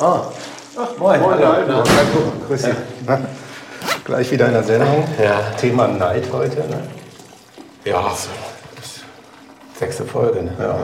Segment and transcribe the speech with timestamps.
[0.00, 0.22] Ah,
[0.78, 1.20] ach, moin.
[1.20, 1.52] Moin, Hallo.
[1.52, 1.84] Alter.
[1.84, 2.74] Na, grüß dich.
[3.06, 3.20] Na,
[4.04, 5.04] Gleich wieder in der Sendung.
[5.22, 5.40] Ja.
[5.58, 6.56] Thema Neid heute.
[6.60, 6.82] Ne?
[7.84, 8.10] Ja,
[9.78, 10.42] Sechste Folge.
[10.42, 10.52] Ne?
[10.58, 10.78] Ja.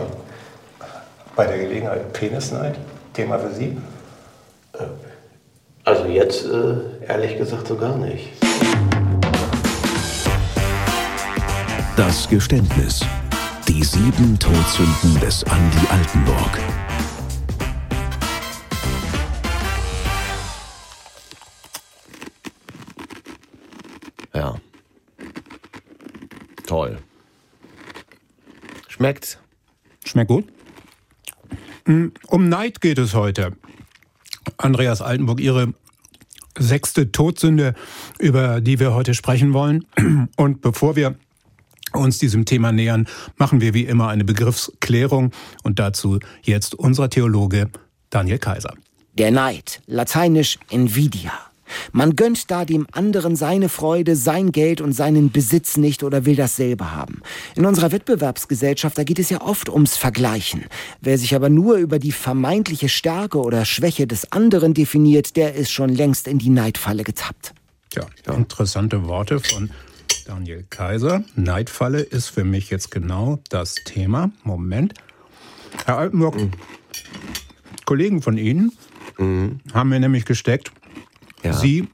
[1.35, 2.77] Bei der Gelegenheit Penisneid.
[3.15, 3.79] Thema für Sie.
[5.85, 8.33] also jetzt äh, ehrlich gesagt so gar nicht.
[11.97, 13.01] Das Geständnis.
[13.67, 16.59] Die sieben Todsünden des Andi Altenburg.
[26.77, 26.99] Toll.
[28.89, 29.39] Schmeckt's?
[30.05, 30.45] Schmeckt gut.
[31.87, 33.57] Mm, Um Neid geht es heute.
[34.59, 35.73] Andreas Altenburg, Ihre
[36.59, 37.73] sechste Todsünde,
[38.19, 39.87] über die wir heute sprechen wollen.
[40.37, 41.15] Und bevor wir
[41.95, 45.31] uns diesem Thema nähern, machen wir wie immer eine Begriffsklärung
[45.63, 47.71] und dazu jetzt unser Theologe
[48.11, 48.75] Daniel Kaiser.
[49.15, 51.33] Der Neid, lateinisch Invidia.
[51.93, 56.37] Man gönnt da dem anderen seine Freude, sein Geld und seinen Besitz nicht oder will
[56.37, 57.23] dasselbe haben.
[57.55, 60.67] In unserer Wettbewerbsgesellschaft, da geht es ja oft ums Vergleichen.
[61.01, 65.71] Wer sich aber nur über die vermeintliche Stärke oder Schwäche des anderen definiert, der ist
[65.71, 67.55] schon längst in die Neidfalle getappt.
[67.91, 69.71] Tja, interessante Worte von
[70.27, 71.25] Daniel Kaiser.
[71.35, 74.31] Neidfalle ist für mich jetzt genau das Thema.
[74.43, 74.95] Moment.
[75.85, 76.37] Herr Altenburg,
[77.85, 78.73] Kollegen von Ihnen
[79.19, 80.73] haben mir nämlich gesteckt,
[81.47, 81.53] Ja.
[81.55, 81.89] Sie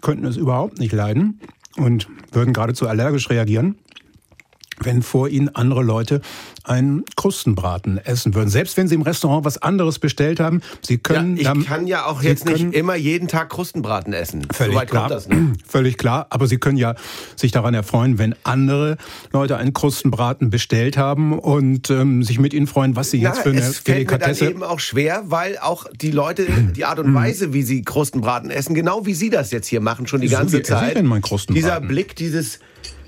[0.00, 1.40] könnten es überhaupt nicht leiden
[1.76, 3.76] und würden geradezu allergisch reagieren,
[4.82, 6.20] wenn vor Ihnen andere Leute
[6.64, 8.48] einen Krustenbraten essen würden.
[8.48, 11.36] Selbst wenn Sie im Restaurant was anderes bestellt haben, Sie Ja, können...
[11.36, 14.46] ich dann- kann ja auch jetzt nicht immer jeden Tag Krustenbraten essen.
[14.52, 15.02] Völlig Soweit klar.
[15.08, 15.52] kommt das ne?
[15.66, 16.26] Völlig klar.
[16.30, 16.94] Aber Sie können ja
[17.36, 18.96] sich daran erfreuen, wenn andere
[19.32, 23.42] Leute einen Krustenbraten bestellt haben und ähm, sich mit Ihnen freuen, was Sie jetzt Ja,
[23.42, 24.50] für eine es fällt mir dann Delikatesse.
[24.50, 28.74] eben auch schwer, weil auch die Leute, die Art und Weise, wie sie Krustenbraten essen,
[28.74, 30.96] genau wie Sie das jetzt hier machen, schon die So, ganze ich Zeit.
[30.96, 31.62] denn meinen Krustenbraten?
[31.62, 32.60] Dieser Blick, dieses,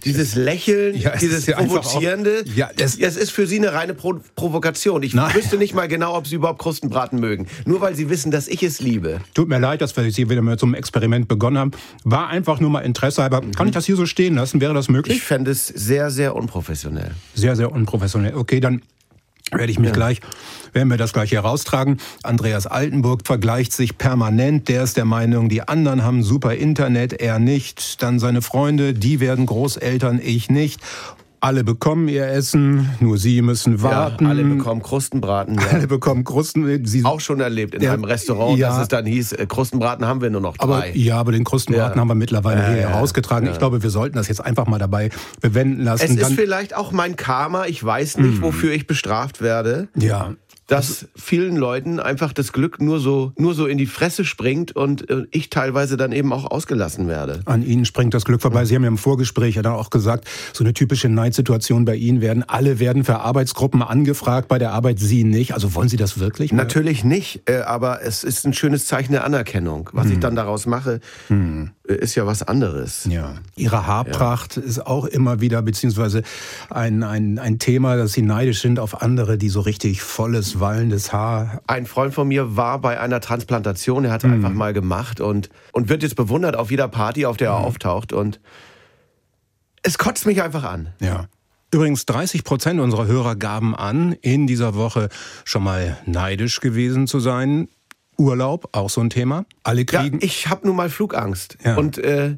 [0.05, 2.45] dieses Lächeln, Ja, es dieses ja einfach auch- Provozierende.
[2.55, 5.03] Ja, das- es ist für Sie eine reine Pro Provokation.
[5.03, 5.35] Ich Nein.
[5.35, 7.47] wüsste nicht mal genau, ob Sie überhaupt Krustenbraten mögen.
[7.65, 9.21] Nur weil Sie wissen, dass ich es liebe.
[9.35, 11.71] Tut mir leid, dass wir hier wieder mit so einem Experiment begonnen haben.
[12.05, 13.41] War einfach nur mal Interesse halber.
[13.57, 14.61] Kann ich das hier so stehen lassen?
[14.61, 15.17] Wäre das möglich?
[15.19, 17.13] Ich fände es sehr, sehr unprofessionell.
[17.35, 18.35] Sehr, sehr unprofessionell.
[18.35, 18.83] Okay, dann
[19.51, 20.21] werde ich mich gleich,
[20.73, 21.99] werden wir das gleich hier raustragen.
[22.23, 24.69] Andreas Altenburg vergleicht sich permanent.
[24.69, 28.03] Der ist der Meinung, die anderen haben super Internet, er nicht.
[28.03, 30.81] Dann seine Freunde, die werden Großeltern, ich nicht.
[31.45, 34.27] Alle bekommen ihr Essen, nur sie müssen warten.
[34.27, 35.57] Ja, alle bekommen Krustenbraten.
[35.57, 35.67] Ja.
[35.73, 36.87] Alle bekommen Krusten.
[36.87, 38.69] Sie, Auch schon erlebt in Der- einem Restaurant, ja.
[38.69, 40.93] dass es dann hieß, äh, Krustenbraten haben wir nur noch aber drei.
[40.95, 42.01] ja, aber den Krustenbraten Ja.
[42.01, 43.49] haben wir mittlerweile Ja, hier ja, herausgetragen.
[43.51, 46.05] Ich glaube, wir sollten das jetzt einfach mal dabei bewenden lassen.
[46.05, 50.35] Es ist Dann, vielleicht auch mein Karma, ich weiß nicht, wofür ich bestraft werde, ja,
[50.67, 55.09] dass vielen Leuten einfach das Glück nur so, nur so in die Fresse springt und
[55.11, 57.41] äh, ich teilweise dann eben auch ausgelassen werde.
[57.45, 58.65] An Ihnen springt das Glück vorbei.
[58.65, 62.21] Sie haben ja im Vorgespräch ja dann auch gesagt, so eine typische Neidsituation bei Ihnen
[62.21, 65.55] werden, alle werden für Arbeitsgruppen angefragt, bei der Arbeit Sie nicht.
[65.55, 66.53] Also wollen Sie das wirklich?
[66.53, 69.91] Natürlich nicht, äh, aber es ist ein schönes Zeichen der Anerkennung.
[69.93, 71.01] Was ich dann daraus mache,
[71.31, 71.35] äh,
[71.95, 73.07] ist ja was anderes.
[73.09, 73.35] Ja.
[73.57, 76.23] Ihre Haarpracht ist auch immer wieder, beziehungsweise
[76.71, 81.13] ein, ein, ein Thema, dass Sie neidisch sind auf andere, die so richtig volles, wallendes
[81.13, 81.61] Haar.
[81.67, 84.35] Ein Freund von mir war bei einer Transplantation, er hat es Mhm.
[84.35, 87.57] einfach mal gemacht und, und wird jetzt bewundert auf jeder Party, auf der Mhm.
[87.57, 88.41] er auftaucht und
[89.83, 90.89] es kotzt mich einfach an.
[91.01, 91.27] Ja.
[91.75, 95.09] Übrigens, 30 Prozent unserer Hörer gaben an, in dieser Woche
[95.45, 97.69] schon mal neidisch gewesen zu sein.
[98.19, 99.45] Urlaub, auch so ein Thema.
[99.65, 100.19] Alle Ja, kriegen.
[100.23, 101.77] ich habe nun mal Flugangst Ja.
[101.77, 102.37] und äh,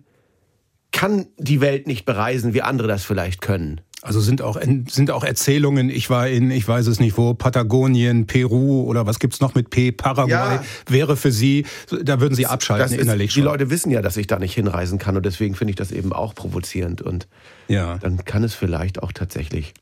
[0.92, 3.80] kann die Welt nicht bereisen, wie andere das vielleicht können.
[4.02, 8.26] Also sind auch, sind auch Erzählungen, ich war in, ich weiß es nicht wo, Patagonien,
[8.26, 10.62] Peru oder was gibt's noch mit P, Paraguay, Ja.
[10.86, 11.64] wäre für Sie,
[12.02, 13.44] da würden Sie abschalten ist, innerlich die schon.
[13.44, 16.12] Leute wissen ja, dass ich da nicht hinreisen kann und deswegen finde ich das eben
[16.12, 17.26] auch provozierend und
[17.68, 17.96] ja.
[17.96, 19.72] dann kann es vielleicht auch tatsächlich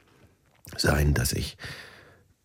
[0.77, 1.57] sein, dass ich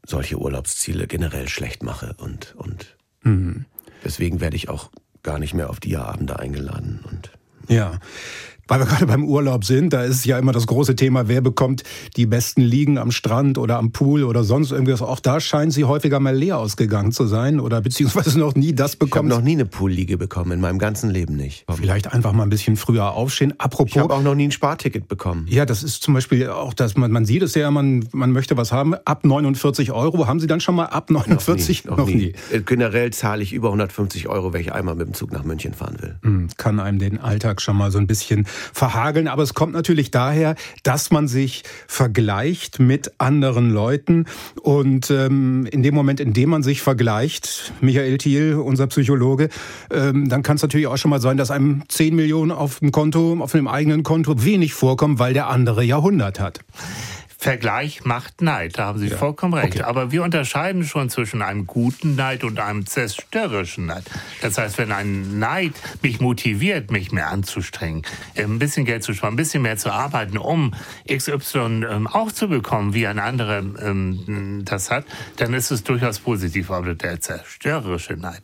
[0.04, 2.97] solche Urlaubsziele generell schlecht mache und, und
[3.28, 3.66] Mhm.
[4.04, 4.90] deswegen werde ich auch
[5.24, 7.32] gar nicht mehr auf die Abende eingeladen und
[7.68, 8.00] Ja.
[8.68, 11.84] Weil wir gerade beim Urlaub sind, da ist ja immer das große Thema, wer bekommt
[12.16, 15.02] die besten Liegen am Strand oder am Pool oder sonst irgendwas.
[15.02, 18.94] Auch da scheinen sie häufiger mal leer ausgegangen zu sein oder beziehungsweise noch nie das
[18.94, 19.30] ich habe bekommen.
[19.30, 21.66] noch nie eine Poolliege bekommen in meinem ganzen Leben nicht.
[21.74, 23.52] Vielleicht einfach mal ein bisschen früher aufstehen.
[23.56, 25.46] Ich Apropos, habe auch noch nie ein Sparticket bekommen.
[25.50, 28.58] ja, das ist zum Beispiel auch, dass man, man sieht es ja, man, man möchte
[28.58, 30.28] was haben, ab 49 Euro.
[30.28, 31.86] Haben Sie dann schon mal ab 49?
[31.86, 32.34] Noch nie.
[32.52, 35.74] Äh, Generell zahle ich über 150 Euro, wenn ich einmal mit dem Zug nach München
[35.74, 36.16] fahren will.
[36.24, 39.28] Hm, Kann einem den Alltag schon mal so ein bisschen verhageln.
[39.28, 44.26] Aber es kommt natürlich daher, dass man sich vergleicht mit anderen Leuten.
[44.62, 49.50] Und ähm, in dem Moment, in dem man sich vergleicht, Michael Thiel, unser Psychologe,
[49.92, 52.92] ähm, dann kann es natürlich auch schon mal sein, dass einem 10 Millionen auf dem
[52.92, 56.60] Konto, auf dem eigenen Konto wenig vorkommen, weil der andere ja 100 hat.
[57.40, 59.18] Vergleich macht Neid, da haben Sie ja.
[59.18, 59.76] vollkommen recht.
[59.76, 59.84] Okay.
[59.84, 64.06] Aber wir unterscheiden schon zwischen einem guten Neid und einem zerstörerischen Neid.
[64.42, 68.02] Das heißt, wenn ein Neid mich motiviert, mich mehr anzustrengen,
[68.36, 70.74] ein bisschen Geld zu sparen, ein bisschen mehr zu arbeiten, um
[71.08, 75.06] XY ähm, auch zu bekommen, wie ein anderer ähm, das hat,
[75.36, 76.72] dann ist es durchaus positiv.
[76.72, 78.42] Aber der zerstörerische Neid,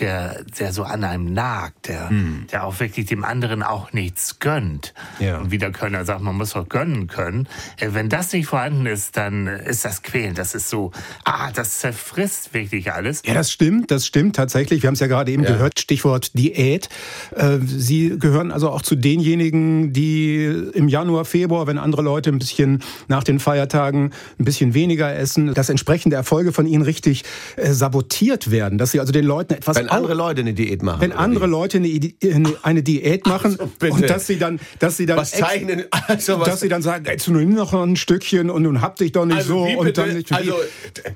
[0.00, 2.46] der, der so an einem nagt, der, hm.
[2.52, 4.94] der auch wirklich dem anderen auch nichts gönnt.
[5.18, 5.38] Ja.
[5.38, 7.48] Und wie der Kölner sagt, man muss auch gönnen können.
[7.78, 10.38] Äh, wenn das nicht vorhanden ist, dann ist das quälend.
[10.38, 10.92] Das ist so,
[11.24, 13.22] ah, das zerfrisst wirklich alles.
[13.24, 14.82] Ja, das stimmt, das stimmt tatsächlich.
[14.82, 15.52] Wir haben es ja gerade eben ja.
[15.52, 16.88] gehört, Stichwort Diät.
[17.34, 20.44] Äh, Sie gehören also auch zu denjenigen, die
[20.74, 25.54] im Januar, Februar, wenn andere Leute ein bisschen nach den Feiertagen ein bisschen weniger essen,
[25.54, 27.24] dass entsprechende Erfolge von Ihnen richtig
[27.56, 31.00] äh, sabotiert werden, dass Sie also den Leuten etwas wenn andere Leute eine Diät machen.
[31.00, 35.16] Wenn andere Leute eine, eine Diät machen also, und dass sie dann, dass sie dann,
[35.16, 38.80] was zeichnen, also was, dass sie dann sagen, jetzt nur noch ein Stückchen und nun
[38.80, 40.32] hab dich doch nicht also so und dann nicht.
[40.32, 40.54] Also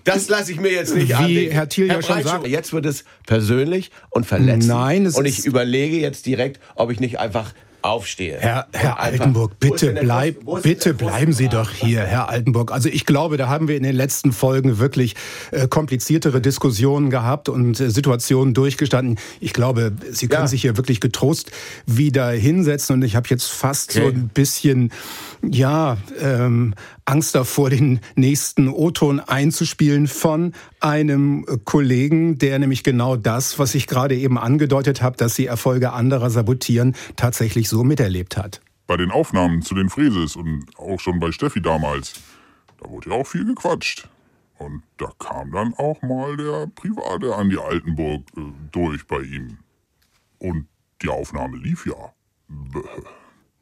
[0.04, 1.28] das lasse ich mir jetzt nicht wie an.
[1.28, 2.46] Wie Herr Thiel ja schon sagt.
[2.46, 4.68] Jetzt wird es persönlich und verletzend.
[4.68, 7.52] Nein, es und ich überlege jetzt direkt, ob ich nicht einfach
[7.82, 8.38] aufstehe.
[8.38, 12.72] Herr, Herr Altenburg, bitte, bleib, bitte bleiben Sie doch hier, Herr Altenburg.
[12.72, 15.16] Also ich glaube, da haben wir in den letzten Folgen wirklich
[15.50, 19.18] äh, kompliziertere Diskussionen gehabt und äh, Situationen durchgestanden.
[19.40, 20.48] Ich glaube, Sie können ja.
[20.48, 21.50] sich hier wirklich getrost
[21.86, 24.00] wieder hinsetzen und ich habe jetzt fast okay.
[24.00, 24.92] so ein bisschen
[25.42, 26.74] ja, ähm,
[27.06, 33.86] Angst davor, den nächsten O-Ton einzuspielen von einem Kollegen, der nämlich genau das, was ich
[33.86, 38.60] gerade eben angedeutet habe, dass sie Erfolge anderer sabotieren, tatsächlich so miterlebt hat.
[38.86, 42.20] Bei den Aufnahmen zu den Fräses und auch schon bei Steffi damals,
[42.82, 44.08] da wurde ja auch viel gequatscht.
[44.58, 48.40] Und da kam dann auch mal der Private an die Altenburg äh,
[48.72, 49.58] durch bei ihm.
[50.38, 50.66] Und
[51.00, 52.12] die Aufnahme lief ja.
[52.48, 52.80] Bäh.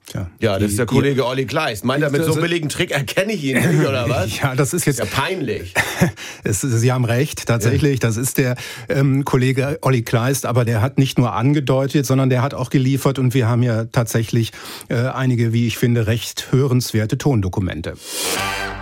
[0.09, 1.85] Tja, ja, das die, ist der Kollege die, Olli Kleist.
[1.85, 4.39] Meint er, mit so einem billigen Trick erkenne ich ihn nicht, oder was?
[4.39, 5.01] ja, das ist jetzt...
[5.01, 5.75] ja peinlich.
[6.45, 8.03] es, Sie haben recht, tatsächlich.
[8.03, 8.09] Ja.
[8.09, 8.57] Das ist der
[8.89, 13.19] ähm, Kollege Olli Kleist, aber der hat nicht nur angedeutet, sondern der hat auch geliefert
[13.19, 14.53] und wir haben ja tatsächlich
[14.89, 17.95] äh, einige, wie ich finde, recht hörenswerte Tondokumente.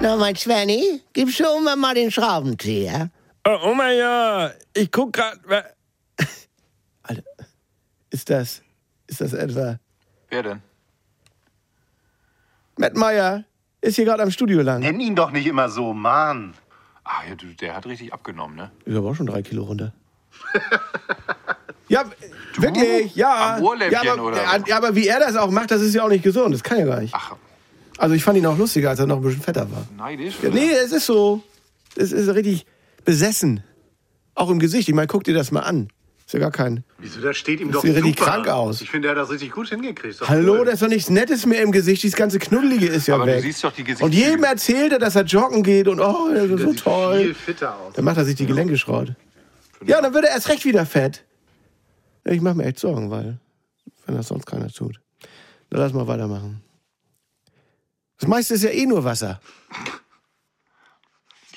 [0.01, 3.11] Na, mein Svenny, gib schon Oma mal den Schraubenzieher.
[3.45, 5.41] Oh, Oma, ja, ich guck grad...
[7.03, 7.23] Alter,
[8.11, 8.63] ist das...
[9.09, 9.79] Ist das etwa...
[10.31, 10.63] Wer denn?
[12.79, 13.45] Matt Meyer
[13.81, 14.81] ist hier gerade am Studio lang.
[14.81, 16.55] Nenn ihn doch nicht immer so, Mann.
[17.05, 18.71] Ah, ja, du, der hat richtig abgenommen, ne?
[18.85, 19.93] Ist aber auch schon drei Kilo runter.
[21.89, 22.05] ja,
[22.55, 22.63] du?
[22.63, 23.57] wirklich, ja.
[23.57, 24.43] Am ja aber, oder?
[24.67, 26.53] ja, aber wie er das auch macht, das ist ja auch nicht gesund.
[26.53, 27.15] Das kann ja gar nicht.
[27.15, 27.37] Ach.
[27.99, 29.87] Also ich fand ihn auch lustiger, als er noch ein bisschen fetter war.
[29.97, 30.35] Neidisch?
[30.43, 31.43] Ja, nee, es ist so.
[31.97, 32.67] Es ist richtig
[33.05, 33.63] besessen.
[34.35, 34.89] Auch im Gesicht.
[34.89, 35.89] Ich meine, guck dir das mal an.
[36.27, 36.83] Ist ja gar kein.
[36.99, 38.81] Wieso, das steht ihm das doch sieht richtig krank aus.
[38.81, 40.21] Ich finde, er hat das richtig gut hingekriegt.
[40.29, 40.65] Hallo, cool.
[40.65, 42.03] da ist doch nichts Nettes mehr im Gesicht.
[42.03, 43.37] Dieses ganze Knuddelige ist ja Aber weg.
[43.37, 46.47] du siehst doch die Und jedem erzählt er, dass er joggen geht und oh, er
[46.47, 47.19] ist so toll.
[47.19, 47.95] Viel fitter aus.
[47.95, 49.15] Dann macht er sich die Gelenke schrott.
[49.85, 51.25] Ja, dann wird er erst recht wieder fett.
[52.25, 53.39] Ich mache mir echt Sorgen, weil,
[54.07, 55.01] wenn das sonst keiner tut.
[55.71, 56.61] Dann lass mal weitermachen.
[58.19, 59.41] Das meiste ist ja eh nur Wasser.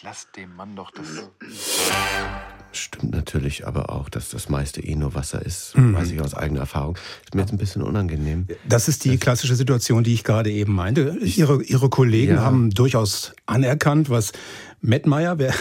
[0.04, 1.08] Lass dem Mann doch das.
[2.72, 5.76] Stimmt natürlich aber auch, dass das meiste eh nur Wasser ist.
[5.76, 5.96] Mhm.
[5.96, 6.98] Weiß ich aus eigener Erfahrung.
[7.24, 8.48] Ist mir jetzt ein bisschen unangenehm.
[8.68, 11.18] Das ist die klassische Situation, die ich gerade eben meinte.
[11.22, 12.42] Ihre, ihre Kollegen ja.
[12.42, 14.34] haben durchaus anerkannt, was
[14.82, 15.54] Matt Meyer, wer,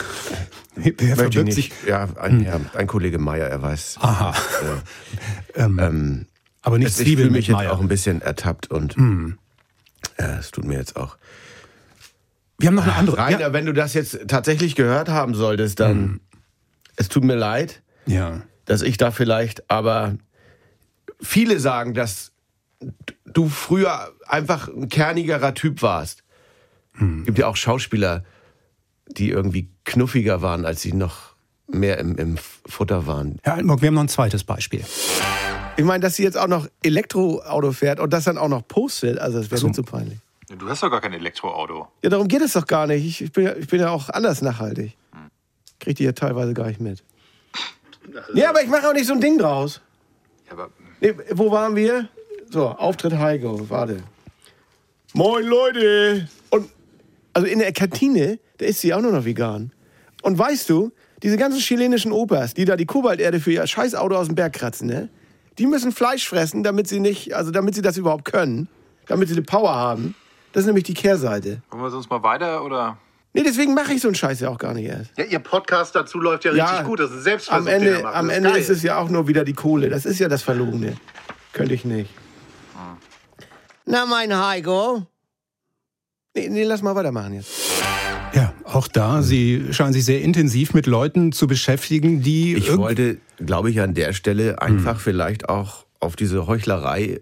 [0.74, 1.72] wer verbirgt sich?
[1.86, 3.96] Ja, ein, ja, ein Kollege Meyer, er weiß.
[4.00, 4.34] Aha.
[5.54, 6.26] Äh, ähm, ähm,
[6.62, 9.38] aber nicht Ich fühle mich jetzt auch ein bisschen ertappt und mhm.
[10.16, 11.16] äh, es tut mir jetzt auch.
[12.58, 13.18] Wir haben noch eine andere.
[13.18, 13.52] Rainer, ja.
[13.52, 16.00] wenn du das jetzt tatsächlich gehört haben solltest, dann.
[16.00, 16.20] Mhm
[16.98, 18.42] es tut mir leid, ja.
[18.64, 20.16] dass ich da vielleicht, aber
[21.20, 22.32] viele sagen, dass
[23.24, 26.24] du früher einfach ein kernigerer Typ warst.
[26.94, 27.24] Hm.
[27.24, 28.24] Gibt ja auch Schauspieler,
[29.06, 31.34] die irgendwie knuffiger waren, als sie noch
[31.68, 32.36] mehr im, im
[32.66, 33.38] Futter waren.
[33.42, 34.84] Herr Altenburg, wir haben noch ein zweites Beispiel.
[35.76, 39.18] Ich meine, dass sie jetzt auch noch Elektroauto fährt und das dann auch noch postet,
[39.18, 39.68] also das wäre so.
[39.68, 40.18] mir zu peinlich.
[40.58, 41.88] Du hast doch gar kein Elektroauto.
[42.02, 43.20] Ja, darum geht es doch gar nicht.
[43.20, 44.96] Ich bin, ich bin ja auch anders nachhaltig.
[45.80, 47.02] Kriegt die ja teilweise gar nicht mit.
[48.34, 49.80] Ja, aber ich mache auch nicht so ein Ding draus.
[50.46, 50.70] Ja, aber.
[51.00, 52.08] Nee, wo waren wir?
[52.50, 54.02] So, Auftritt Heiko, warte.
[55.12, 56.28] Moin Leute!
[56.50, 56.70] Und
[57.32, 59.72] also in der Kantine, da ist sie auch nur noch vegan.
[60.22, 60.90] Und weißt du,
[61.22, 64.88] diese ganzen chilenischen Opas, die da die Kobalterde für ihr Scheißauto aus dem Berg kratzen,
[64.88, 65.08] ne?
[65.58, 68.68] Die müssen Fleisch fressen, damit sie nicht, also damit sie das überhaupt können,
[69.06, 70.14] damit sie eine Power haben.
[70.52, 71.62] Das ist nämlich die Kehrseite.
[71.70, 72.96] Wollen wir sonst mal weiter oder?
[73.34, 75.10] Nee, deswegen mache ich so einen Scheiß ja auch gar nicht erst.
[75.16, 76.98] Ja, Ihr Podcast dazu läuft ja richtig gut.
[76.98, 78.60] Das ist am Selbstversuch, den Ende, am Ende geil.
[78.60, 79.90] ist es ja auch nur wieder die Kohle.
[79.90, 80.96] Das ist ja das Verlogene.
[81.52, 82.10] Könnte ich nicht.
[83.86, 85.06] Na, mein Heiko.
[86.34, 87.50] Nee, nee, lass mal weitermachen jetzt.
[88.34, 92.54] Ja, auch da, Sie scheinen sich sehr intensiv mit Leuten zu beschäftigen, die.
[92.54, 97.20] Ich wollte, glaube ich, an der Stelle einfach vielleicht auch auf diese Heuchlerei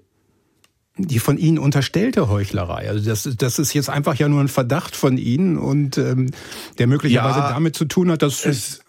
[0.99, 2.89] die von Ihnen unterstellte Heuchlerei.
[2.89, 6.31] Also das, das ist jetzt einfach ja nur ein Verdacht von Ihnen und ähm,
[6.79, 8.81] der möglicherweise Ja, damit zu tun hat, dass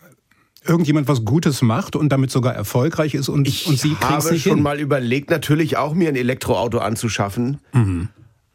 [0.65, 4.25] irgendjemand was Gutes macht und damit sogar erfolgreich ist und, und Sie Ich kriegen es
[4.25, 7.59] habe nicht schon mal überlegt, natürlich auch mir ein Elektroauto anzuschaffen.
[7.73, 8.09] Mhm.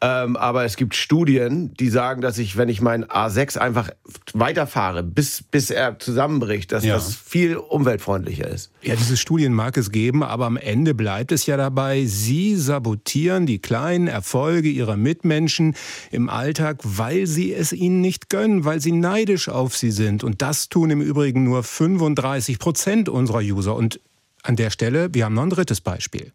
[0.04, 3.88] Ähm, aber es gibt Studien, die sagen, dass ich, wenn ich meinen A6 einfach
[4.34, 6.94] weiterfahre, bis, bis er zusammenbricht, dass Ja.
[6.94, 8.72] das viel umweltfreundlicher ist.
[8.82, 13.46] Ja, diese Studien mag es geben, aber am Ende bleibt es ja dabei, Sie sabotieren
[13.46, 15.76] die kleinen Erfolge Ihrer Mitmenschen
[16.10, 20.24] im Alltag, weil Sie es ihnen nicht gönnen, weil Sie neidisch auf sie sind.
[20.24, 23.76] Und das tun im Übrigen nur 35 Prozent unserer User.
[23.76, 24.00] Und
[24.42, 26.32] an der Stelle, wir haben noch ein drittes Beispiel.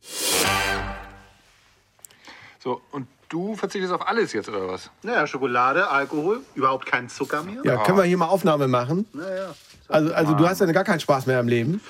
[2.63, 4.89] So, und du verzichtest auf alles jetzt, oder was?
[5.03, 7.61] Naja, Schokolade, Alkohol, überhaupt kein Zucker mehr.
[7.63, 9.05] Ja, können wir hier mal Aufnahme machen?
[9.13, 9.53] Naja.
[9.89, 11.81] Also, also du hast ja gar keinen Spaß mehr im Leben.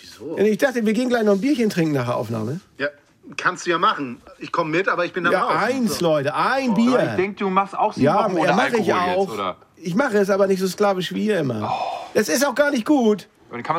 [0.00, 0.38] Wieso?
[0.38, 2.60] Ich dachte, wir gehen gleich noch ein Bierchen trinken nach der Aufnahme.
[2.78, 2.88] Ja,
[3.36, 4.20] kannst du ja machen.
[4.38, 5.62] Ich komme mit, aber ich bin dann Ja, raus.
[5.62, 6.04] eins, So.
[6.06, 7.06] Leute, ein Aber Bier.
[7.10, 9.22] ich denke, du machst auch sieben Ja, Wochen ja ohne mache ich Alkohol auch.
[9.28, 9.56] jetzt, oder?
[9.76, 11.72] Ich mache es aber nicht so sklavisch wie ihr immer.
[12.14, 13.28] Das ist auch gar nicht gut.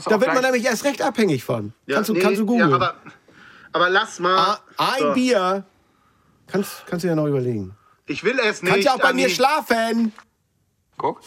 [0.05, 1.73] Da wird man nämlich erst recht abhängig von.
[1.87, 2.69] Ja, kannst, du, nee, kannst du googeln.
[2.69, 2.93] Ja, aber,
[3.71, 4.37] aber lass mal.
[4.37, 5.13] Ah, ein So.
[5.13, 5.63] Bier.
[6.47, 7.75] Kannst, kannst du ja noch überlegen.
[8.05, 8.71] Ich will es nicht.
[8.71, 9.33] Kannst ja auch bei mir Anni.
[9.33, 10.11] schlafen.
[10.97, 11.21] Guck.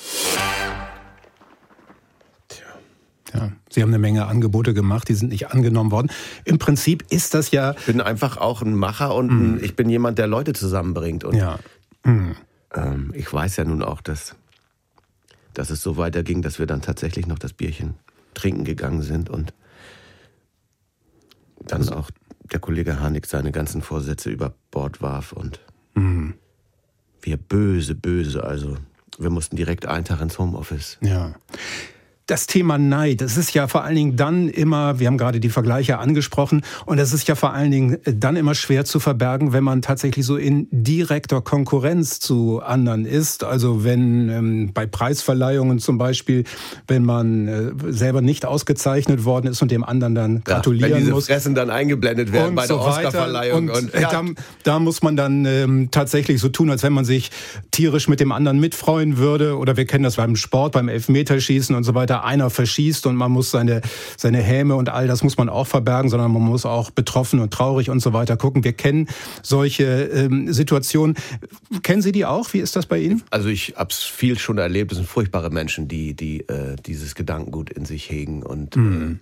[3.34, 6.10] Ja, Sie haben eine Menge Angebote gemacht, die sind nicht angenommen worden.
[6.44, 7.72] Im Prinzip ist das ja.
[7.72, 11.24] Ich bin einfach auch ein Macher und ein, ich bin jemand, der Leute zusammenbringt.
[11.24, 11.58] Und Ja.
[12.04, 14.36] ähm, ich weiß ja nun auch, dass,
[15.54, 17.94] dass es so weiterging, dass wir dann tatsächlich noch das Bierchen
[18.34, 19.52] trinken gegangen sind und
[21.62, 22.10] dann auch
[22.52, 25.60] der Kollege Harnik seine ganzen Vorsätze über Bord warf und
[27.22, 28.76] wir böse, böse, also
[29.18, 30.98] wir mussten direkt einen Tag ins Homeoffice.
[31.00, 31.34] Ja.
[32.26, 35.48] Das Thema Neid, das ist ja vor allen Dingen dann immer, wir haben gerade die
[35.48, 39.62] Vergleiche angesprochen, und es ist ja vor allen Dingen dann immer schwer zu verbergen, wenn
[39.62, 43.44] man tatsächlich so in direkter Konkurrenz zu anderen ist.
[43.44, 46.42] Also wenn ähm, bei Preisverleihungen zum Beispiel,
[46.88, 51.12] wenn man äh, selber nicht ausgezeichnet worden ist und dem anderen dann gratulieren wenn diese
[51.12, 51.26] muss.
[51.26, 52.82] Fressen dann eingeblendet werden und bei der so.
[52.82, 53.68] Oscarverleihung.
[53.68, 54.24] Und, Und, äh, da,
[54.64, 57.30] da muss man dann ähm, tatsächlich so tun, als wenn man sich
[57.70, 59.56] tierisch mit dem anderen mitfreuen würde.
[59.58, 62.15] Oder wir kennen das beim Sport, beim Elfmeterschießen und so weiter.
[62.24, 63.80] Einer verschießt und man muss seine,
[64.16, 67.52] seine Häme und all das muss man auch verbergen, sondern man muss auch betroffen und
[67.52, 68.64] traurig und so weiter gucken.
[68.64, 69.08] Wir kennen
[69.42, 71.16] solche ähm, Situationen.
[71.82, 72.52] Kennen Sie die auch?
[72.52, 73.22] Wie ist das bei Ihnen?
[73.30, 74.92] Also ich hab's viel schon erlebt.
[74.92, 79.20] Es sind furchtbare Menschen, die, die äh, dieses Gedankengut in sich hegen und Hm.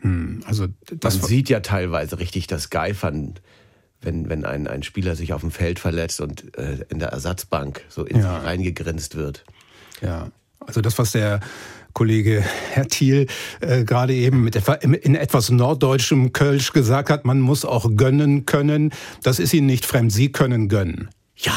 [0.00, 3.34] Hm, Also das man sieht ja teilweise richtig das Geifern,
[4.02, 7.82] wenn, wenn ein, ein Spieler sich auf dem Feld verletzt und äh, in der Ersatzbank
[7.88, 8.34] so in Ja.
[8.38, 9.44] sich reingegrinst wird.
[10.02, 10.28] Ja,
[10.66, 11.40] also das, was der
[11.92, 13.26] Kollege Herr Thiel
[13.60, 18.46] äh, gerade eben mit etwa, in etwas norddeutschem Kölsch gesagt hat, man muss auch gönnen
[18.46, 18.92] können.
[19.22, 20.12] Das ist Ihnen nicht fremd.
[20.12, 21.08] Sie können gönnen.
[21.36, 21.52] Ja,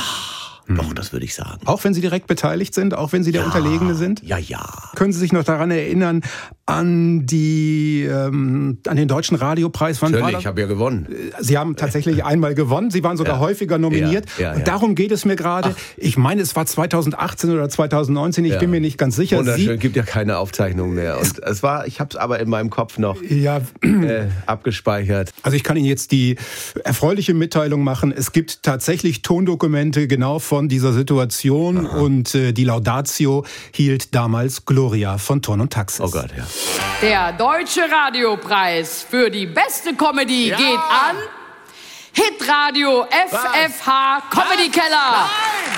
[0.69, 1.59] doch, das würde ich sagen.
[1.65, 4.21] Auch wenn Sie direkt beteiligt sind, auch wenn Sie der Unterlegene sind?
[4.24, 4.65] Ja, ja.
[4.95, 6.21] Können Sie sich noch daran erinnern,
[6.65, 10.01] an die ähm, an den deutschen Radiopreis?
[10.01, 11.07] Wann Natürlich, ich habe ja gewonnen.
[11.39, 12.91] Sie haben tatsächlich einmal gewonnen.
[12.91, 13.39] Sie waren sogar Ja.
[13.39, 14.25] häufiger nominiert.
[14.38, 14.57] Ja, ja, ja.
[14.57, 15.74] Und darum geht es mir gerade.
[15.95, 18.43] Ich meine, es war 2018 oder 2019.
[18.43, 18.59] Ich Ja.
[18.59, 19.38] bin mir nicht ganz sicher.
[19.38, 21.17] Wunderschön, gibt ja keine Aufzeichnung mehr.
[21.19, 25.31] Und es war, ich habe es aber in meinem Kopf noch Sie, ja, äh, abgespeichert.
[25.43, 26.36] Also ich kann Ihnen jetzt die
[26.83, 28.12] erfreuliche Mitteilung machen.
[28.15, 35.17] Es gibt tatsächlich Tondokumente genau von dieser Situation und äh, die Laudatio hielt damals Gloria
[35.17, 36.01] von Ton und Taxis.
[36.01, 36.45] Oh Gott, ja.
[37.01, 41.15] Der Deutsche Radiopreis für die beste Comedy geht an
[42.13, 45.29] Hitradio FFH Comedy Keller.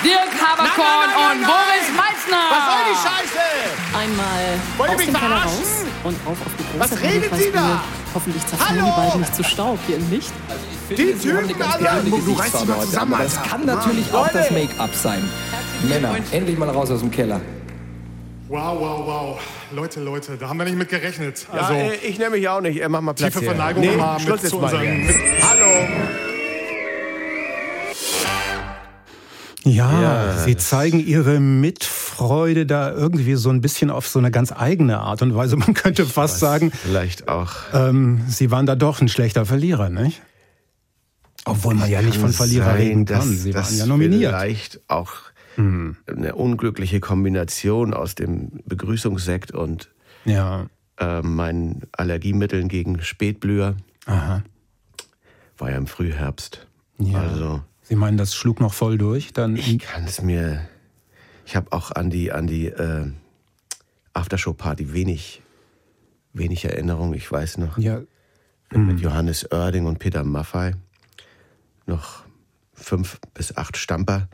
[0.02, 2.44] Dirk Haberkorn und Boris Meissner.
[2.50, 3.98] Was soll die Scheiße?
[3.98, 7.80] Einmal Wollt aus dem Keller raus und auf auf die große Was redet sie da?
[8.14, 8.92] Hoffentlich zerfallen Hallo?
[8.96, 10.32] die beiden nicht zu Staub hier im Licht.
[10.90, 12.02] Die Typen alle!
[12.10, 13.48] Du reißt dich mal zusammen, Aber das Alter.
[13.50, 14.38] kann natürlich auch Leute.
[14.38, 15.30] das Make-up sein.
[15.82, 17.40] Männer, endlich mal raus aus dem Keller.
[18.50, 19.40] Wow, wow, wow.
[19.72, 21.46] Leute, Leute, da haben wir nicht mit gerechnet.
[21.52, 22.82] Ja, Also, äh, ich nehme mich auch nicht.
[22.82, 23.54] Äh, Mach mal Platz tiefe hier.
[23.54, 24.82] Verneigung nee, mal Schluss mit zu mal unseren...
[24.82, 24.94] hier.
[25.06, 25.88] Mit, Hallo.
[29.62, 34.30] Ja, Ja, Sie zeigen Ihre Mitfreude Freude da irgendwie so ein bisschen auf so eine
[34.30, 35.56] ganz eigene Art und Weise.
[35.56, 37.52] Man könnte fast weiß sagen, Vielleicht auch.
[37.72, 40.20] ähm, sie waren da doch ein schlechter Verlierer, nicht?
[41.46, 43.20] Obwohl man ja nicht von Verlierer sein, reden kann.
[43.20, 44.34] dass Sie waren ja nominiert.
[44.34, 45.12] Vielleicht auch
[45.60, 45.96] Hm.
[46.06, 49.90] eine unglückliche Kombination aus dem Begrüßungssekt und
[50.24, 50.66] Ja.
[50.98, 53.76] äh, meinen Allergiemitteln gegen Spätblüher.
[54.06, 54.42] Aha.
[55.58, 56.66] War ja im Frühherbst.
[56.98, 57.18] Ja.
[57.20, 59.32] Also Sie meinen, das schlug noch voll durch?
[59.32, 60.66] Dann ich kann es mir.
[61.44, 63.06] Ich habe auch an die an die äh,
[64.14, 65.42] Aftershow-Party wenig
[66.32, 67.12] wenig Erinnerung.
[67.14, 68.00] Ich weiß noch Ja.
[68.72, 70.74] mit Johannes Oerding und Peter Maffei
[71.86, 72.22] noch
[72.72, 74.28] fünf bis acht Stamper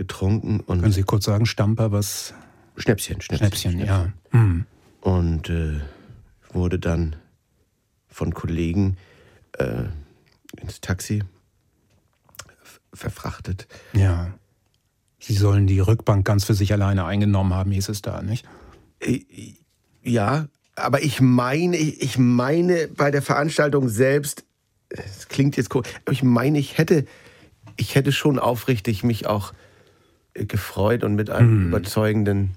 [0.00, 2.32] getrunken und Können Sie kurz sagen, Stamper, was?
[2.78, 4.10] Schnäpschen, Schnäpschen, Schnäpschen, ja.
[4.30, 4.64] Hm.
[5.02, 5.80] Und äh,
[6.54, 7.16] wurde dann
[8.08, 8.96] von Kollegen
[9.58, 9.84] äh,
[10.58, 11.22] ins Taxi
[12.94, 13.68] verfrachtet.
[13.92, 14.32] Ja.
[15.18, 18.48] Sie sollen die Rückbank ganz für sich alleine eingenommen haben, hieß es da, nicht?
[19.00, 19.20] Äh,
[20.02, 24.44] Ja, aber ich meine, ich meine bei der Veranstaltung selbst,
[24.88, 27.04] es klingt jetzt komisch, aber ich meine, ich hätte,
[27.76, 29.52] ich hätte schon aufrichtig mich auch
[30.34, 32.52] gefreut und mit einem überzeugenden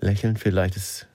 [0.00, 0.76] Lächeln vielleicht.
[0.76, 1.08] Ist,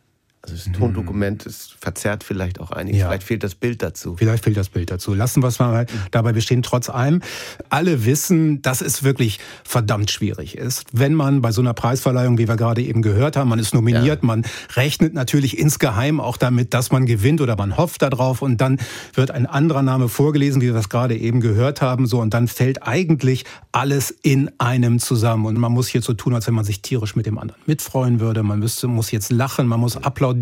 [0.52, 3.08] also das Tondokument ist verzerrt vielleicht auch einiges, Ja.
[3.08, 4.16] vielleicht fehlt das Bild dazu.
[4.18, 5.14] Vielleicht fehlt das Bild dazu.
[5.16, 6.62] Lassen wir es mal dabei bestehen.
[6.62, 7.22] Trotz allem,
[7.70, 10.86] alle wissen, dass es wirklich verdammt schwierig ist.
[10.92, 14.22] Wenn man bei so einer Preisverleihung, wie wir gerade eben gehört haben, man ist nominiert,
[14.22, 18.78] man rechnet natürlich insgeheim auch damit, dass man gewinnt oder man hofft darauf und dann
[19.16, 22.48] wird ein anderer Name vorgelesen, wie wir das gerade eben gehört haben, so und dann
[22.48, 26.66] fällt eigentlich alles in einem zusammen und man muss jetzt so tun, als wenn man
[26.66, 28.44] sich tierisch mit dem anderen mitfreuen würde.
[28.44, 30.35] Man müsste, muss jetzt lachen, man muss applaudieren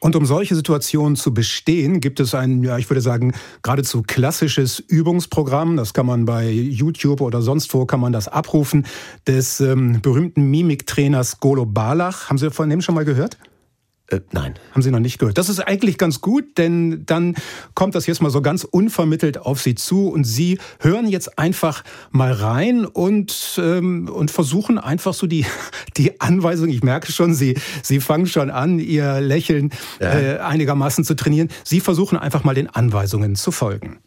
[0.00, 4.78] und um solche Situationen zu bestehen, gibt es ein, ja, ich würde sagen, geradezu klassisches
[4.78, 5.76] Übungsprogramm.
[5.76, 8.86] Das kann man bei YouTube oder sonst wo kann man das abrufen.
[9.26, 12.28] Des ähm, berühmten Mimiktrainers Golo Balach.
[12.28, 13.36] Haben Sie von dem schon mal gehört?
[14.08, 14.54] Äh, nein.
[14.72, 15.36] Haben Sie noch nicht gehört.
[15.36, 17.34] Das ist eigentlich ganz gut, denn dann
[17.74, 21.82] kommt das jetzt mal so ganz unvermittelt auf Sie zu und Sie hören jetzt einfach
[22.12, 25.44] mal rein und, ähm, und versuchen einfach so die,
[25.96, 31.14] die Anweisung, ich merke schon, Sie, Sie fangen schon an, Ihr Lächeln äh, einigermaßen zu
[31.16, 31.48] trainieren.
[31.64, 33.98] Sie versuchen einfach mal den Anweisungen zu folgen.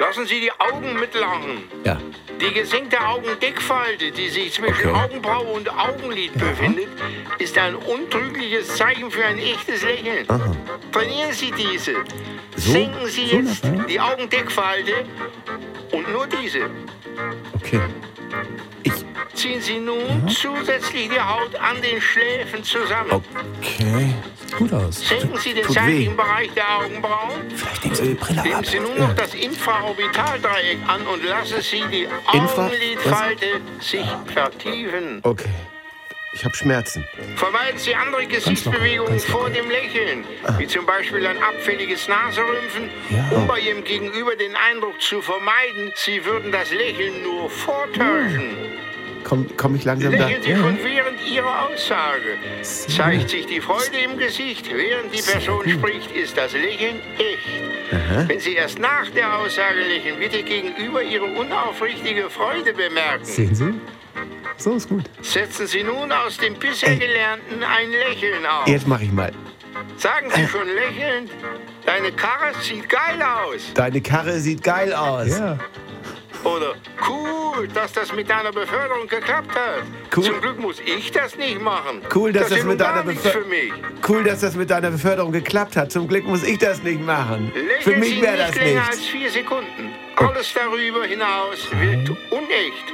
[0.00, 1.68] Lassen Sie die Augen mitlachen.
[1.84, 1.98] Ja.
[2.40, 4.98] Die gesenkte Augendeckfalte, die sich zwischen Okay.
[4.98, 6.88] Augenbraue und Augenlid befindet,
[7.38, 10.24] ist ein untrügliches Zeichen für ein echtes Lächeln.
[10.30, 10.56] Aha.
[10.90, 11.96] Trainieren Sie diese.
[12.56, 12.72] So?
[12.72, 13.82] Senken Sie So jetzt das, ja?
[13.84, 15.04] die Augendeckfalte
[15.92, 16.70] und nur diese.
[17.56, 17.80] Okay.
[19.34, 23.22] Ziehen Sie nun zusätzlich die Haut an den Schläfen zusammen.
[23.60, 24.14] Okay.
[24.58, 25.08] Gut aus.
[25.08, 26.16] Senken Sie den Tut seitlichen weh.
[26.16, 27.50] Bereich der Augenbrauen.
[27.54, 28.66] Vielleicht nehmen Sie die Brille Nehmen ab.
[28.66, 33.46] Sie nun noch das Infraorbitaldreieck an und lassen Sie die Infra- Augenlidfalte
[33.80, 35.20] sich vertiefen.
[35.22, 35.48] Okay.
[36.32, 37.04] Ich habe Schmerzen.
[37.34, 40.24] Vermeiden Sie andere Gesichtsbewegungen vor dem Lächeln,
[40.58, 42.88] wie zum Beispiel ein abfälliges Naserümpfen,
[43.32, 48.56] um bei Ihrem Gegenüber den Eindruck zu vermeiden, Sie würden das Lächeln nur vortäuschen.
[49.24, 50.26] Komme komm ich langsam da?
[50.26, 52.38] Lächeln Sie schon während Ihrer Aussage.
[52.62, 57.92] Zeigt sich die Freude im Gesicht, während die Person spricht, ist das Lächeln echt.
[57.92, 58.24] Aha.
[58.26, 63.24] Wenn Sie erst nach der Aussage lächeln, Ihr Gegenüber Ihre unaufrichtige Freude bemerken.
[63.24, 63.74] Sehen Sie?
[64.56, 65.04] So ist gut.
[65.22, 68.66] Setzen Sie nun aus dem bisher Gelernten ein Lächeln auf.
[68.66, 69.32] Jetzt mache ich mal.
[69.96, 71.30] Sagen Sie schon lächelnd,
[71.86, 73.72] deine Karre sieht geil aus.
[73.74, 75.28] Deine Karre sieht geil aus.
[75.28, 75.58] Ja.
[76.44, 76.74] Oder
[77.08, 79.82] cool, dass das mit deiner Beförderung geklappt hat.
[80.16, 80.24] Cool.
[80.24, 82.00] Zum Glück muss ich das nicht machen.
[82.14, 83.72] Cool, dass das das mit deiner nichts Beför- für mich.
[84.08, 85.92] Cool, dass das mit deiner Beförderung geklappt hat.
[85.92, 87.52] Zum Glück muss ich das nicht machen.
[87.52, 89.94] Für Lächeln mich Sie wäre nicht das länger als vier Sekunden.
[90.16, 92.84] Alles darüber hinaus wirkt unecht.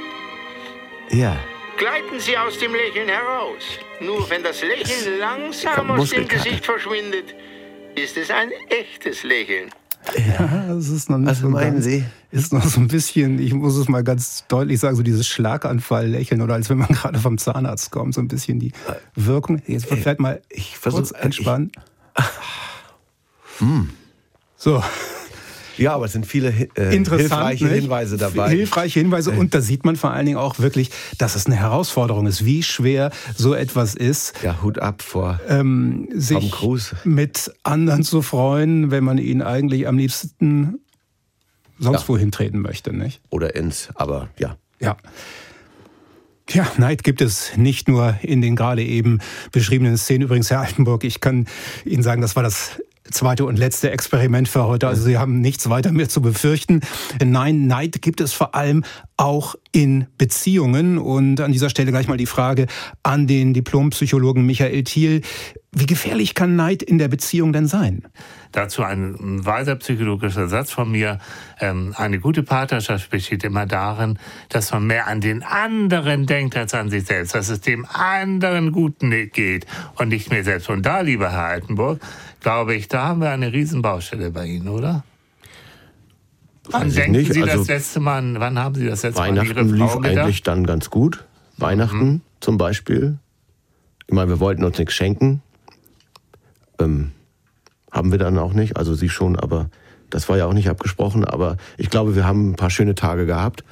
[1.09, 1.37] Ja.
[1.77, 3.63] Gleiten Sie aus dem Lächeln heraus.
[3.99, 6.27] Nur wenn das Lächeln langsam aus dem.
[6.27, 7.33] Gesicht verschwindet,
[7.95, 9.69] ist es ein echtes Lächeln.
[10.15, 12.03] Ja, es ist noch nicht Was so meinen ganz, Sie?
[12.31, 16.41] Ist noch so ein bisschen, ich muss es mal ganz deutlich sagen, so dieses Schlaganfall-Lächeln
[16.41, 18.71] oder als wenn man gerade vom Zahnarzt kommt, so ein bisschen die
[19.15, 19.61] Wirkung.
[19.67, 21.71] Jetzt wird vielleicht mal ich kurz versuch- entspannen.
[23.59, 23.89] Hm.
[24.55, 24.83] So.
[25.77, 27.73] Ja, aber es sind viele äh, hilfreiche nicht?
[27.81, 28.49] Hinweise dabei.
[28.49, 32.25] Hilfreiche Hinweise und da sieht man vor allen Dingen auch wirklich, dass es eine Herausforderung
[32.27, 34.33] ist, wie schwer so etwas ist.
[34.43, 36.95] Ja, Hut ab vor ähm, Tom sich Cruise.
[37.03, 40.79] mit anderen zu freuen, wenn man ihnen eigentlich am liebsten
[41.79, 42.07] sonst Ja.
[42.09, 43.21] wohin treten möchte, nicht?
[43.29, 44.57] Oder ins, aber ja.
[44.79, 44.97] Ja.
[46.49, 49.19] Ja, Neid gibt es nicht nur in den gerade eben
[49.51, 50.21] beschriebenen Szenen.
[50.23, 51.45] Übrigens, Herr Altenburg, ich kann
[51.83, 54.87] Ihnen sagen, das war das zweite und letzte Experiment für heute.
[54.87, 56.81] Also Sie haben nichts weiter mehr zu befürchten.
[57.23, 58.83] Nein, Neid gibt es vor allem
[59.17, 60.97] auch in Beziehungen.
[60.97, 62.67] Und an dieser Stelle gleich mal die Frage
[63.03, 65.21] an den Diplompsychologen Michael Thiel.
[65.71, 68.03] Wie gefährlich kann Neid in der Beziehung denn sein?
[68.51, 71.19] Dazu ein weiser psychologischer Satz von mir.
[71.59, 74.17] Ähm, eine gute Partnerschaft besteht immer darin,
[74.49, 78.71] dass man mehr an den anderen denkt als an sich selbst, dass es dem anderen
[78.71, 78.95] gut
[79.33, 80.69] geht und nicht mehr selbst.
[80.69, 81.99] Und da, lieber Herr Altenburg,
[82.39, 85.03] glaube ich, da haben wir eine Riesenbaustelle bei Ihnen, oder?
[86.71, 87.33] Wann denken.
[87.33, 89.91] Sie Also das letzte Mal, wann haben Sie das letzte Mal an Ihre Weihnachten lief
[89.91, 90.17] Frau gedacht?
[90.17, 91.25] eigentlich dann ganz gut.
[91.57, 93.17] Weihnachten zum Beispiel.
[94.07, 95.41] Ich meine, wir wollten uns nichts schenken.
[96.79, 97.11] Ähm,
[97.91, 98.77] haben wir dann auch nicht.
[98.77, 99.69] Also sie schon, aber
[100.09, 101.25] das war ja auch nicht abgesprochen.
[101.25, 103.63] Aber ich glaube, wir haben ein paar schöne Tage gehabt.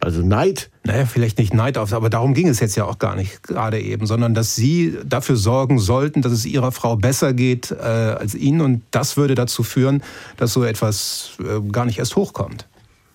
[0.00, 0.70] Also Neid.
[0.84, 3.80] Naja, vielleicht nicht Neid auf, aber darum ging es jetzt ja auch gar nicht gerade
[3.80, 8.34] eben, sondern dass Sie dafür sorgen sollten, dass es Ihrer Frau besser geht äh, als
[8.34, 10.02] Ihnen und das würde dazu führen,
[10.36, 12.66] dass so etwas äh, gar nicht erst hochkommt.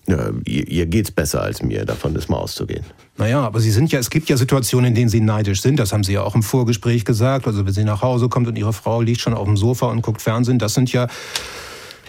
[0.08, 2.86] Ja, ihr, ihr geht's besser als mir, davon ist mal auszugehen.
[3.18, 5.78] Naja, aber Sie sind ja, es gibt ja Situationen, in denen Sie neidisch sind.
[5.80, 7.46] Das haben Sie ja auch im Vorgespräch gesagt.
[7.46, 10.02] Also wenn Sie nach Hause kommt und Ihre Frau liegt schon auf dem Sofa und
[10.04, 11.08] guckt Fernsehen, das sind ja,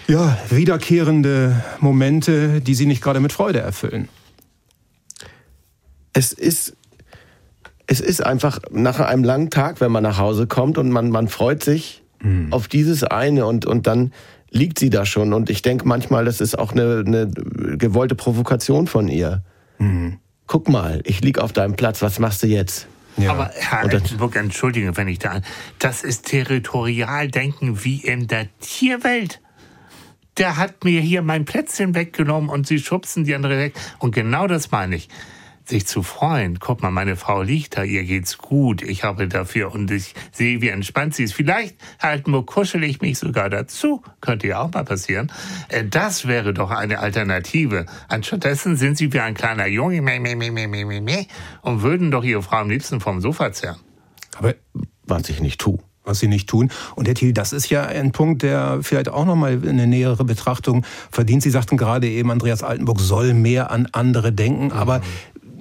[0.07, 4.09] ja wiederkehrende Momente, die Sie nicht gerade mit Freude erfüllen.
[6.19, 6.77] Es ist,
[7.87, 11.29] es ist einfach nach einem langen Tag, wenn man nach Hause kommt und man, man
[11.29, 12.03] freut sich
[12.51, 14.13] auf dieses eine und, und dann
[14.51, 15.33] liegt sie da schon.
[15.33, 17.29] Und ich denke manchmal, das ist auch eine, eine
[17.79, 19.45] gewollte Provokation von ihr.
[20.49, 22.89] Guck mal, ich lieg auf deinem Platz, was machst du jetzt?
[23.25, 25.41] Aber Herr Altenburg, entschuldige, wenn ich da...
[25.79, 29.41] Das ist Territorialdenken wie in der Tierwelt.
[30.37, 33.75] Der hat mir hier mein Plätzchen weggenommen und Sie schubsen die andere weg.
[34.01, 35.09] Und genau das meine ich.
[35.69, 36.59] Sich zu freuen.
[36.61, 38.81] Guck mal, meine Frau liegt da, ihr geht's gut.
[38.81, 41.35] Ich habe dafür und ich sehe, wie entspannt sie ist.
[41.35, 44.03] Vielleicht, Herr Altenburg, kuschel ich mich sogar dazu.
[44.23, 45.31] Könnte ja auch mal passieren.
[45.69, 47.85] Äh, Das wäre doch eine Alternative.
[48.09, 51.27] Anstattdessen sind Sie wie ein kleiner Junge meh, meh, meh, meh, meh, meh, meh,
[51.61, 53.77] und würden doch Ihre Frau am liebsten vom Sofa zerren.
[54.39, 54.55] Aber
[55.05, 55.79] was ich nicht tue.
[56.05, 56.71] Was sie nicht tun.
[56.95, 60.87] Und Herr Thiel, das ist ja ein Punkt, der vielleicht auch nochmal eine nähere Betrachtung
[61.11, 61.43] verdient.
[61.43, 64.73] Sie sagten gerade eben, Andreas Altenburg soll mehr an andere denken.
[64.73, 65.03] Aber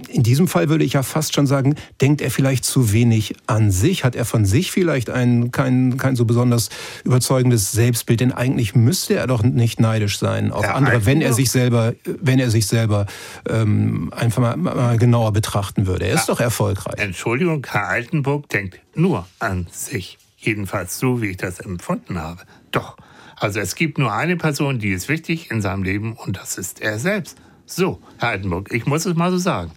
[0.07, 3.71] in diesem Fall würde ich ja fast schon sagen, denkt er vielleicht zu wenig an
[3.71, 4.03] sich?
[4.03, 6.69] Hat er von sich vielleicht ein kein, kein so besonders
[7.03, 8.19] überzeugendes Selbstbild?
[8.19, 11.93] Denn eigentlich müsste er doch nicht neidisch sein auf Ja, andere, wenn er sich selber,
[12.03, 13.05] wenn er sich selber
[13.49, 16.05] ähm, einfach mal, mal genauer betrachten würde.
[16.05, 16.95] Er ist doch erfolgreich.
[16.97, 20.17] Entschuldigung, Herr Altenburg denkt nur an sich.
[20.37, 22.41] Jedenfalls so, wie ich das empfunden habe.
[22.71, 22.97] Doch.
[23.35, 26.81] Also es gibt nur eine Person, die ist wichtig in seinem Leben und das ist
[26.81, 27.37] er selbst.
[27.65, 29.71] So, Herr Altenburg, ich muss es mal so sagen.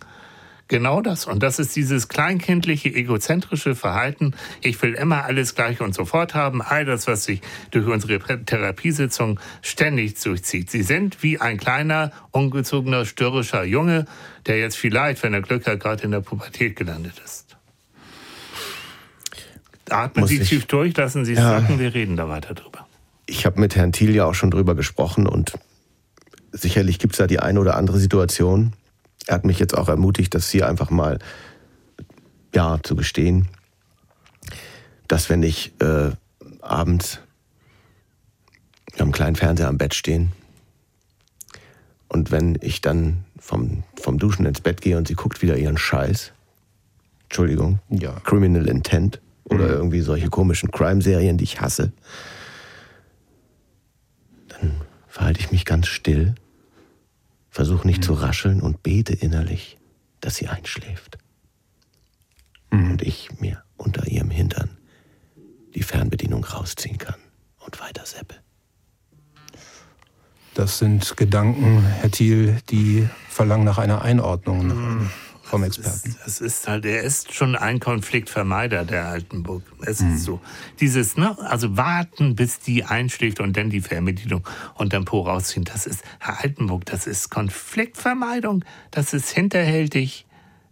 [0.71, 1.27] Genau das.
[1.27, 4.35] Und das ist dieses kleinkindliche, egozentrische Verhalten.
[4.63, 6.63] Ich will immer alles gleich und sofort haben.
[6.63, 7.41] All das, was sich
[7.73, 10.71] durch unsere Therapiesitzung ständig durchzieht.
[10.71, 14.05] Sie sind wie ein kleiner, ungezogener, störrischer Junge,
[14.47, 17.57] der jetzt vielleicht, wenn er Glück hat, gerade in der Pubertät gelandet ist.
[19.91, 21.61] Atmen Muss Sie ich- tief durch, lassen Sie es Ja.
[21.61, 22.87] sacken, wir reden da weiter drüber.
[23.27, 25.55] Ich habe mit Herrn Thiel ja auch schon drüber gesprochen und
[26.53, 28.73] sicherlich gibt's da die eine oder andere Situation.
[29.27, 31.19] Er hat mich jetzt auch ermutigt, das hier einfach mal
[32.55, 33.49] ja zu gestehen,
[35.09, 36.11] dass wenn ich äh,
[36.61, 37.21] abends
[38.99, 40.33] am kleinen Fernseher am Bett stehen
[42.09, 45.79] und wenn ich dann vom, vom Duschen ins Bett gehe und sie guckt wieder ihren
[45.79, 46.33] Scheiß,
[47.25, 48.19] Entschuldigung, ja.
[48.25, 51.93] Criminal Intent oder irgendwie solche komischen Crime-Serien, die ich hasse,
[54.49, 56.35] dann verhalte ich mich ganz still,
[57.51, 59.79] versuche nicht zu rascheln und bete innerlich,
[60.21, 61.19] dass sie einschläft.
[62.71, 64.79] Und ich mir unter ihrem Hintern
[65.75, 67.17] die Fernbedienung rausziehen kann
[67.59, 68.37] und weiter seppe.
[70.55, 75.11] Das sind Gedanken, Herr Thiel, die verlangen nach einer Einordnung nach-
[75.51, 76.17] vom Experten.
[76.25, 79.65] Es ist halt, er ist schon ein Konfliktvermeider, der Altenburg.
[79.85, 80.41] Es ist so.
[80.79, 85.65] Dieses, ne, also warten, bis die einschläft und dann die Fernbedienung und dann Po rausziehen.
[85.65, 88.65] Das ist, Herr Altenburg, das ist Konfliktvermeidung.
[88.93, 90.27] Das ist hinterhältig.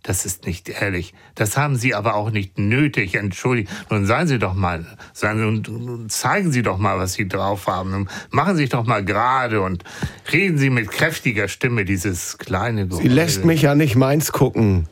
[0.08, 1.12] Das ist nicht ehrlich.
[1.34, 3.14] Das haben Sie aber auch nicht nötig.
[3.14, 3.70] Entschuldigung.
[3.90, 7.66] Nun seien Sie doch mal, seien Sie, und- zeigen Sie doch mal, was Sie drauf
[7.66, 7.92] haben.
[7.92, 9.84] Und machen Sie sich doch mal gerade und
[10.32, 13.02] reden Sie mit kräftiger Stimme dieses kleine Geheul.
[13.02, 14.86] Sie lässt mich ja nicht meins gucken.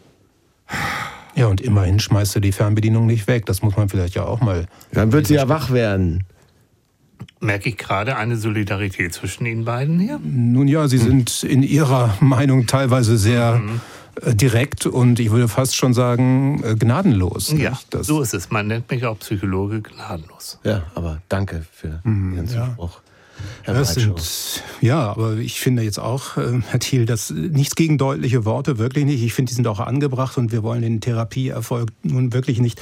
[1.35, 3.47] Ja, und immerhin schmeißt er die Fernbedienung nicht weg.
[3.47, 4.67] Das muss man vielleicht ja auch mal.
[4.93, 6.25] Dann wird sie ja wach werden.
[7.41, 10.21] Merke ich gerade eine Solidarität zwischen Ihnen beiden hier?
[10.23, 13.79] Nun ja, Sie sind in Ihrer Meinung teilweise sehr äh,
[14.25, 17.53] direkt und ich würde fast schon sagen äh, gnadenlos.
[17.57, 17.79] Ja?
[17.91, 18.51] Das, so ist es.
[18.51, 20.59] Man nennt mich auch Psychologe gnadenlos.
[20.65, 22.67] Ja, aber danke für Ihren ja.
[22.67, 23.01] Zuspruch.
[23.65, 24.19] Breitschow.
[24.19, 28.79] sind, ja, aber ich finde jetzt auch, äh, Herr Thiel, das nichts gegen deutliche Worte,
[28.79, 29.23] wirklich nicht.
[29.23, 32.81] Ich finde, die sind auch angebracht und wir wollen den Therapieerfolg nun wirklich nicht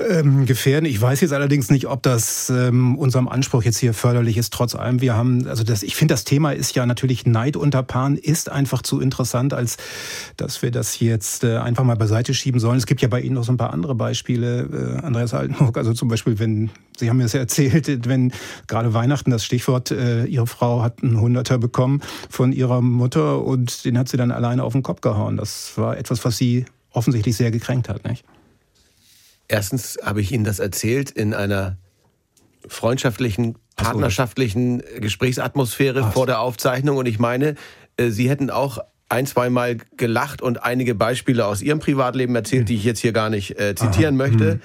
[0.00, 0.86] ähm, gefährden.
[0.86, 4.52] Ich weiß jetzt allerdings nicht, ob das ähm, unserem Anspruch jetzt hier förderlich ist.
[4.52, 7.82] Trotz allem, wir haben, also das, ich finde, das Thema ist ja natürlich Neid unter
[7.82, 9.76] Paaren ist einfach zu interessant, als
[10.36, 12.78] dass wir das jetzt äh, einfach mal beiseite schieben sollen.
[12.78, 15.76] Es gibt ja bei Ihnen noch so ein paar andere Beispiele, äh, Andreas Altenburg.
[15.76, 18.32] Also zum Beispiel, wenn Sie haben mir das ja erzählt, wenn
[18.66, 23.84] gerade Weihnachten das Stichwort, äh, Ihre Frau hat einen Hunderter bekommen von ihrer Mutter und
[23.84, 25.36] den hat sie dann alleine auf den Kopf gehauen.
[25.36, 28.24] Das war etwas, was Sie offensichtlich sehr gekränkt hat, nicht?
[29.48, 31.76] Erstens habe ich Ihnen das erzählt in einer
[32.66, 36.96] freundschaftlichen, partnerschaftlichen Gesprächsatmosphäre vor der Aufzeichnung.
[36.96, 37.54] Und ich meine,
[37.96, 38.78] äh, Sie hätten auch
[39.08, 43.30] ein, zweimal gelacht und einige Beispiele aus Ihrem Privatleben erzählt, die ich jetzt hier gar
[43.30, 44.60] nicht äh, zitieren möchte.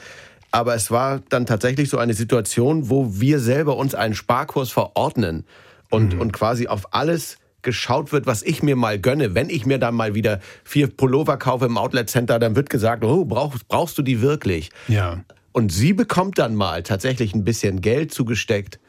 [0.52, 5.46] Aber es war dann tatsächlich so eine Situation, wo wir selber uns einen Sparkurs verordnen
[5.90, 9.36] und, und quasi auf alles geschaut wird, was ich mir mal gönne.
[9.36, 13.04] Wenn ich mir dann mal wieder vier Pullover kaufe im Outlet Center, dann wird gesagt,
[13.04, 14.70] oh, brauchst, brauchst du die wirklich?
[14.88, 15.24] Ja.
[15.52, 18.80] Und sie bekommt dann mal tatsächlich ein bisschen Geld zugesteckt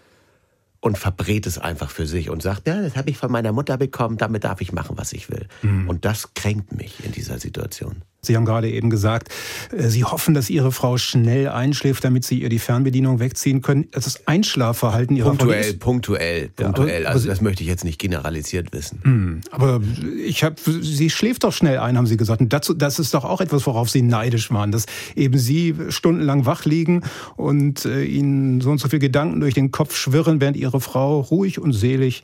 [0.80, 3.76] und verbrät es einfach für sich und sagt, ja, das habe ich von meiner Mutter
[3.78, 5.46] bekommen, damit darf ich machen, was ich will.
[5.88, 8.02] Und das kränkt mich in dieser Situation.
[8.24, 9.30] Sie haben gerade eben gesagt,
[9.76, 13.88] äh, Sie hoffen, dass Ihre Frau schnell einschläft, damit Sie ihr die Fernbedienung wegziehen können.
[13.90, 17.04] Das Einschlafverhalten Ihrer Frau Punktuell, ist punktuell, Ja, punktuell.
[17.06, 19.00] aber Also das möchte ich jetzt nicht generalisiert wissen.
[19.02, 19.80] Hm, aber
[20.24, 22.40] ich habe, sie schläft doch schnell ein, haben Sie gesagt.
[22.40, 26.46] Und dazu, das ist doch auch etwas, worauf Sie neidisch waren, dass eben Sie stundenlang
[26.46, 27.02] wach liegen
[27.35, 31.18] und äh, Ihnen so und so viele Gedanken durch den Kopf schwirren, während Ihre Frau
[31.22, 32.22] ruhig und selig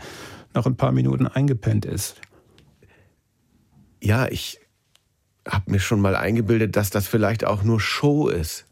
[0.54, 2.14] nach ein paar Minuten eingepennt ist.
[4.00, 4.60] Ja, ich
[5.48, 8.66] habe mir schon mal eingebildet, dass das vielleicht auch nur Show ist.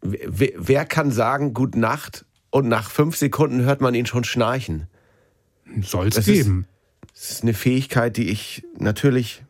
[0.00, 4.86] Wer, wer kann sagen, Gut Nacht und nach fünf Sekunden hört man ihn schon schnarchen?
[5.82, 6.66] Soll es geben.
[7.12, 9.44] Das ist eine Fähigkeit, die ich natürlich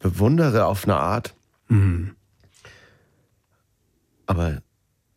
[0.00, 1.34] bewundere auf eine Art.
[1.68, 2.16] Hm.
[4.26, 4.62] Aber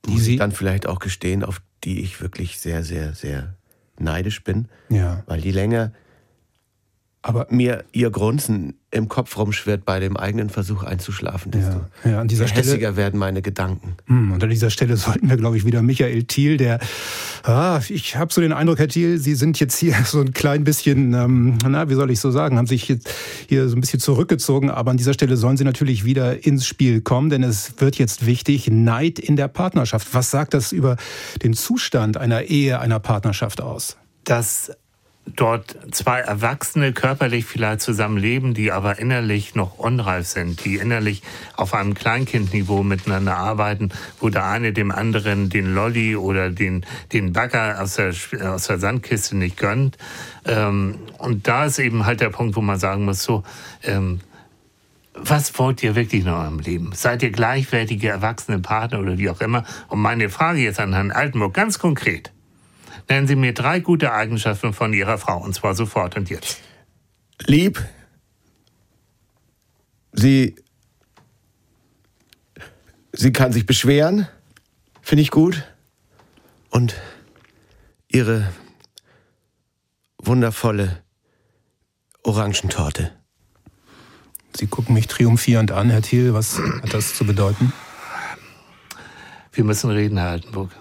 [0.06, 3.56] muss ich dann vielleicht auch gestehen, auf die ich wirklich sehr, sehr, sehr
[3.98, 4.68] neidisch bin.
[4.90, 5.24] Ja.
[5.26, 5.92] Weil je länger
[7.28, 12.28] Aber mir ihr Grunzen im Kopf rumschwirrt bei dem eigenen Versuch einzuschlafen, desto Ja, an
[12.28, 13.96] dieser Stelle- hässiger werden meine Gedanken.
[14.06, 16.80] Hm, und an dieser Stelle sollten wir, glaube ich, wieder Michael Thiel, der,
[17.42, 20.64] ah, ich habe so den Eindruck, Herr Thiel, Sie sind jetzt hier so ein klein
[20.64, 23.10] bisschen, ähm, na, wie soll ich so sagen, haben sich jetzt
[23.50, 27.02] hier so ein bisschen zurückgezogen, aber an dieser Stelle sollen Sie natürlich wieder ins Spiel
[27.02, 30.10] kommen, denn es wird jetzt wichtig, Neid in der Partnerschaft.
[30.14, 30.96] Was sagt das über
[31.42, 33.98] den Zustand einer Ehe, einer Partnerschaft aus?
[34.28, 34.72] dass
[35.26, 41.24] dort zwei Erwachsene körperlich vielleicht zusammenleben, die aber innerlich noch unreif sind, die innerlich
[41.56, 47.34] auf einem Kleinkindniveau miteinander arbeiten, wo der eine dem anderen den Lolli oder den, den
[47.34, 48.14] Bagger aus der,
[48.54, 49.98] aus der Sandkiste nicht gönnt.
[50.46, 53.44] Ähm, und da ist eben halt der Punkt, wo man sagen muss, so,
[53.84, 54.20] ähm,
[55.18, 56.92] was wollt ihr wirklich in eurem Leben?
[56.94, 59.64] Seid ihr gleichwertige erwachsene Partner oder wie auch immer?
[59.88, 62.35] Und meine Frage jetzt an Herrn Altenburg ganz konkret.
[63.10, 66.60] Nennen Sie mir drei gute Eigenschaften von Ihrer Frau, und zwar sofort und jetzt.
[67.46, 67.84] Lieb.
[70.14, 70.56] Sie.
[73.12, 74.28] Sie kann sich beschweren.
[75.02, 75.64] Finde ich gut.
[76.70, 76.96] Und
[78.16, 78.52] ihre
[80.18, 81.04] wundervolle
[82.24, 83.12] Orangentorte.
[84.56, 87.74] Sie gucken mich triumphierend an, Herr Thiel, was hat das zu bedeuten?
[89.52, 90.72] Wir müssen reden, Herr Altenburg.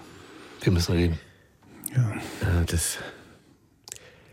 [0.61, 1.19] Wir müssen reden.
[1.95, 2.11] Ja,
[2.65, 2.97] das.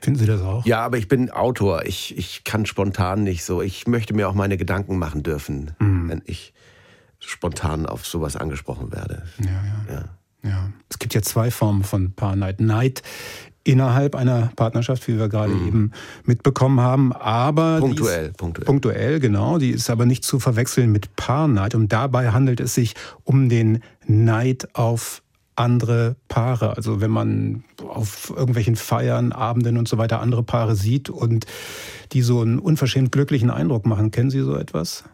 [0.01, 0.67] Finden Sie das auch?
[0.67, 1.85] Ja, aber ich bin Autor.
[1.87, 3.63] Ich, ich kann spontan nicht so.
[3.63, 6.53] Ich möchte mir auch meine Gedanken machen dürfen, wenn ich
[7.21, 9.23] spontan auf sowas angesprochen werde.
[9.39, 10.05] Ja, ja.
[10.45, 10.71] Ja.
[10.89, 12.61] Es gibt ja zwei Formen von Paarneid.
[12.61, 13.03] Neid
[13.65, 15.93] innerhalb einer Partnerschaft, wie wir gerade eben
[16.25, 18.67] mitbekommen haben, aber Punktuell, ist, punktuell.
[18.67, 22.95] punktuell, genau, die ist aber nicht zu verwechseln mit Paarneid und dabei handelt es sich
[23.23, 25.22] um den Neid auf
[25.57, 26.77] andere Paare.
[26.77, 31.47] Also wenn man auf irgendwelchen Feiern, Abenden und so weiter andere Paare sieht und
[32.13, 34.11] die so einen unverschämt glücklichen Eindruck machen.
[34.11, 35.05] Kennen Sie so etwas?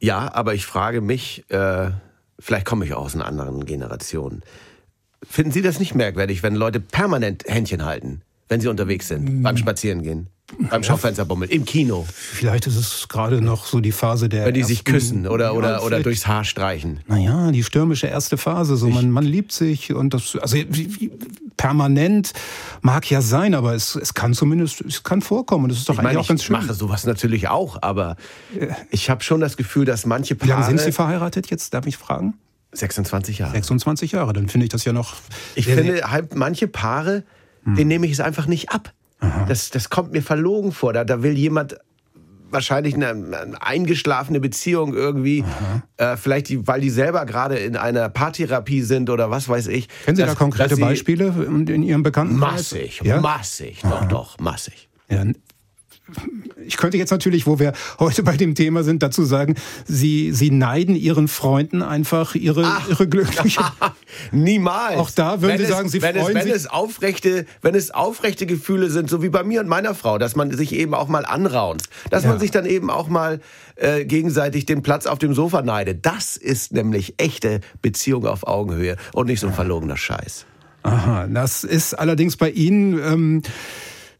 [0.00, 1.90] Ja, aber ich frage mich, äh,
[2.38, 4.42] vielleicht komme ich auch aus einer anderen Generation.
[5.22, 9.56] Finden Sie das nicht merkwürdig, wenn Leute permanent Händchen halten, wenn sie unterwegs sind, beim
[9.56, 10.28] Spazierengehen,
[10.70, 12.06] beim Schaufensterbummeln, im Kino?
[12.08, 14.46] Vielleicht ist es gerade noch so die Phase der.
[14.46, 17.00] Wenn die sich küssen oder, Ja, oder, durchs Haar streichen.
[17.06, 21.10] Naja, die stürmische erste Phase, so man, man liebt sich und das, also wie,
[21.56, 22.32] permanent
[22.82, 25.94] mag ja sein, aber es, es kann zumindest, es kann vorkommen und es ist doch
[25.94, 26.56] ich eigentlich meine, auch ganz ich schön.
[26.56, 28.16] mache sowas natürlich auch, aber
[28.90, 30.70] ich habe schon das Gefühl, dass manche Wie lange Paare...
[30.70, 32.34] sind Sie verheiratet jetzt, darf ich fragen?
[32.72, 33.52] 26 Jahre.
[33.52, 35.14] 26 Jahre, dann finde ich das ja noch.
[35.54, 37.24] Ich finde, halt manche Paare,
[37.64, 38.92] denen nehme ich es einfach nicht ab.
[39.48, 40.92] Das, das kommt mir verlogen vor.
[40.92, 41.76] Da, da will jemand
[42.50, 45.44] wahrscheinlich eine, eine eingeschlafene Beziehung irgendwie,
[45.96, 49.88] äh, vielleicht die, weil die selber gerade in einer Paartherapie sind oder was weiß ich.
[50.04, 52.52] Kennen Sie dass- da konkrete Beispiele in in Ihrem Bekanntenkreis?
[52.72, 53.20] Massig, Ja?
[53.20, 54.88] massig, doch, doch, massig.
[55.08, 55.24] Ja,
[56.64, 59.54] ich könnte jetzt natürlich, wo wir heute bei dem Thema sind, dazu sagen,
[59.86, 63.60] Sie, Sie neiden Ihren Freunden einfach ihre, ihre glückliche.
[64.32, 64.98] Niemals.
[64.98, 66.52] Auch da würden wenn Sie es, sagen, Sie wenn freuen es, wenn sich.
[66.54, 70.36] Es aufrechte, wenn es aufrechte Gefühle sind, so wie bei mir und meiner Frau, dass
[70.36, 71.82] man sich eben auch mal anraunt.
[72.10, 72.30] Dass Ja.
[72.30, 73.40] man sich dann eben auch mal
[73.76, 76.06] äh, gegenseitig den Platz auf dem Sofa neidet.
[76.06, 80.46] Das ist nämlich echte Beziehung auf Augenhöhe und nicht so ein verlogener Scheiß.
[80.82, 83.42] Aha, das ist allerdings bei Ihnen, ähm,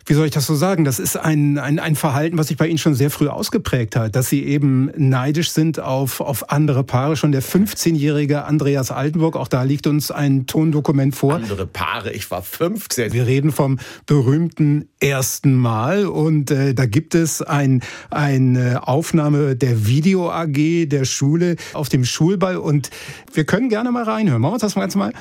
[0.07, 0.85] wie soll ich das so sagen?
[0.85, 4.15] Das ist ein, ein, ein Verhalten, was sich bei Ihnen schon sehr früh ausgeprägt hat,
[4.15, 7.17] dass Sie eben neidisch sind auf, auf andere Paare.
[7.17, 11.35] Schon der 15-jährige Andreas Altenburg, auch da liegt uns ein Tondokument vor.
[11.35, 13.13] Andere Paare, ich war 15.
[13.13, 19.87] Wir reden vom berühmten ersten Mal und äh, da gibt es ein, eine Aufnahme der
[19.87, 22.91] Video AG der Schule auf dem Schulball und
[23.35, 24.41] wir können gerne mal reinhören.
[24.41, 25.13] Machen wir uns das Ganze mal?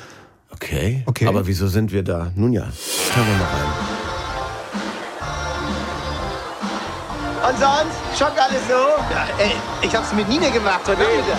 [0.50, 1.02] Okay.
[1.06, 1.26] Okay.
[1.26, 2.30] Aber wieso sind wir da?
[2.36, 4.05] Nun ja, hören wir mal rein.
[7.46, 8.18] Und sonst?
[8.18, 8.74] Schock alles so?
[9.14, 11.38] Ja, ey, ich hab's mit Nina gemacht heute Nachmittag.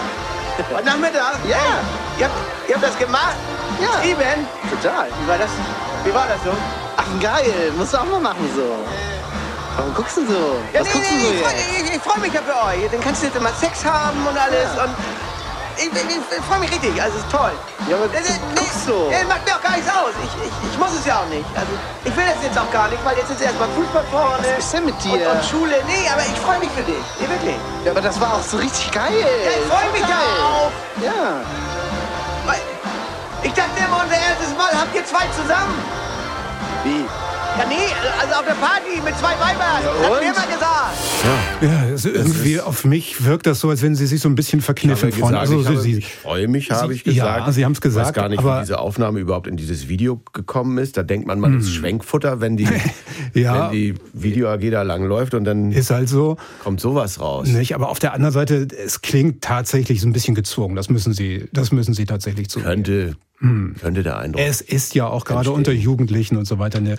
[0.74, 1.36] Heute Nachmittag?
[1.50, 1.58] Ja.
[2.18, 2.36] Ihr habt,
[2.68, 3.36] ihr habt das gemacht?
[3.82, 4.00] Ja.
[4.00, 4.48] Steven?
[4.72, 5.08] Total.
[5.20, 5.50] Wie war das?
[6.06, 6.52] Wie war das so?
[6.96, 7.74] Ach, geil.
[7.76, 8.78] Musst du auch mal machen so.
[9.76, 10.56] Warum guckst du so?
[10.72, 11.90] Ja, Was nee, guckst du nee, so ich, freu, jetzt?
[11.90, 12.90] ich, ich freue mich ja für euch.
[12.90, 14.70] Dann kannst du jetzt immer Sex haben und alles.
[14.80, 14.96] Und
[15.78, 17.02] ich, ich, ich freue mich richtig.
[17.02, 17.52] Also, es ist toll.
[17.90, 19.08] Ja, aber Das du ist- guckst so.
[19.10, 20.14] Nee, macht mir auch gar nichts aus.
[20.24, 21.46] Ich, ich, ich muss es ja auch nicht.
[21.56, 21.72] Also,
[22.04, 24.44] ich will das jetzt auch gar nicht, weil jetzt ist erstmal Fußball vorne.
[24.44, 25.14] Was ist denn mit dir?
[25.30, 25.76] Und, und Schule.
[25.88, 27.04] Nee, aber ich freue mich für dich.
[27.20, 27.58] Nee, wirklich.
[27.86, 29.14] Ja, aber das war auch so richtig geil.
[29.14, 30.72] Ja, ich freue mich ja auch.
[31.02, 31.42] Ja.
[33.44, 35.78] Ich dachte immer, unser erstes Mal habt ihr zwei zusammen.
[36.84, 37.06] Wie?
[37.58, 37.76] Ja, nee,
[38.22, 39.82] also auf der Party mit zwei Weibern.
[39.84, 40.98] Ja, das hat mir immer gesagt.
[41.62, 44.62] Ja, also irgendwie auf mich wirkt das so, als wenn Sie sich so ein bisschen
[44.62, 45.32] verkniffen freuen.
[45.34, 47.48] gesagt, Also ich, habe, Sie, ich freue mich, habe ich gesagt.
[47.48, 49.88] ja, Sie haben's Ich weiß gesagt, gar nicht, aber- wie diese Aufnahme überhaupt in dieses
[49.88, 50.98] Video gekommen ist.
[50.98, 52.68] Da denkt man, man ist Schwenkfutter, wenn die,
[53.34, 53.66] Ja.
[53.66, 56.38] wenn die Video AG da langläuft und dann ist halt so.
[56.64, 57.48] kommt sowas raus.
[57.48, 60.76] Nicht, aber auf der anderen Seite, es klingt tatsächlich so ein bisschen gezwungen.
[60.76, 62.60] Das müssen Sie, das müssen Sie tatsächlich zu.
[62.60, 64.42] Könnte, könnte der Eindruck.
[64.42, 66.80] Es ist ja auch gerade unter Jugendlichen und so weiter.
[66.80, 66.98] Ne,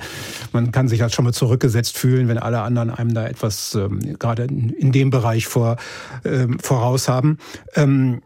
[0.52, 4.18] man kann sich halt schon mal zurückgesetzt fühlen, wenn alle anderen einem da etwas ähm,
[4.18, 5.76] gerade in, in dem Bereich vor,
[6.24, 7.38] ähm, voraus haben.
[7.74, 8.22] Ähm,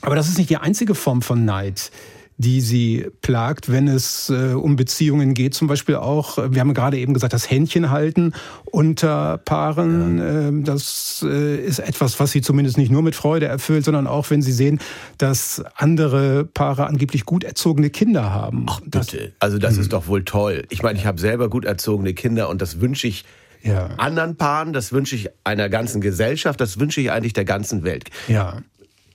[0.00, 1.90] aber das ist nicht die einzige Form von Neid
[2.38, 5.54] die sie plagt, wenn es äh, um Beziehungen geht.
[5.54, 10.18] Zum Beispiel auch, äh, wir haben gerade eben gesagt, das Händchen halten unter Paaren.
[10.18, 14.28] ähm, das äh, ist etwas, was sie zumindest nicht nur mit Freude erfüllt, sondern auch,
[14.30, 14.80] wenn sie sehen,
[15.16, 18.66] dass andere Paare angeblich gut erzogene Kinder haben.
[18.68, 20.64] Ach bitte, also das ist doch wohl toll.
[20.68, 23.24] Ich meine, ich habe selber gut erzogene Kinder und das wünsche ich
[23.62, 23.86] Ja.
[23.96, 28.10] anderen Paaren, das wünsche ich einer ganzen Gesellschaft, das wünsche ich eigentlich der ganzen Welt.
[28.28, 28.58] Ja.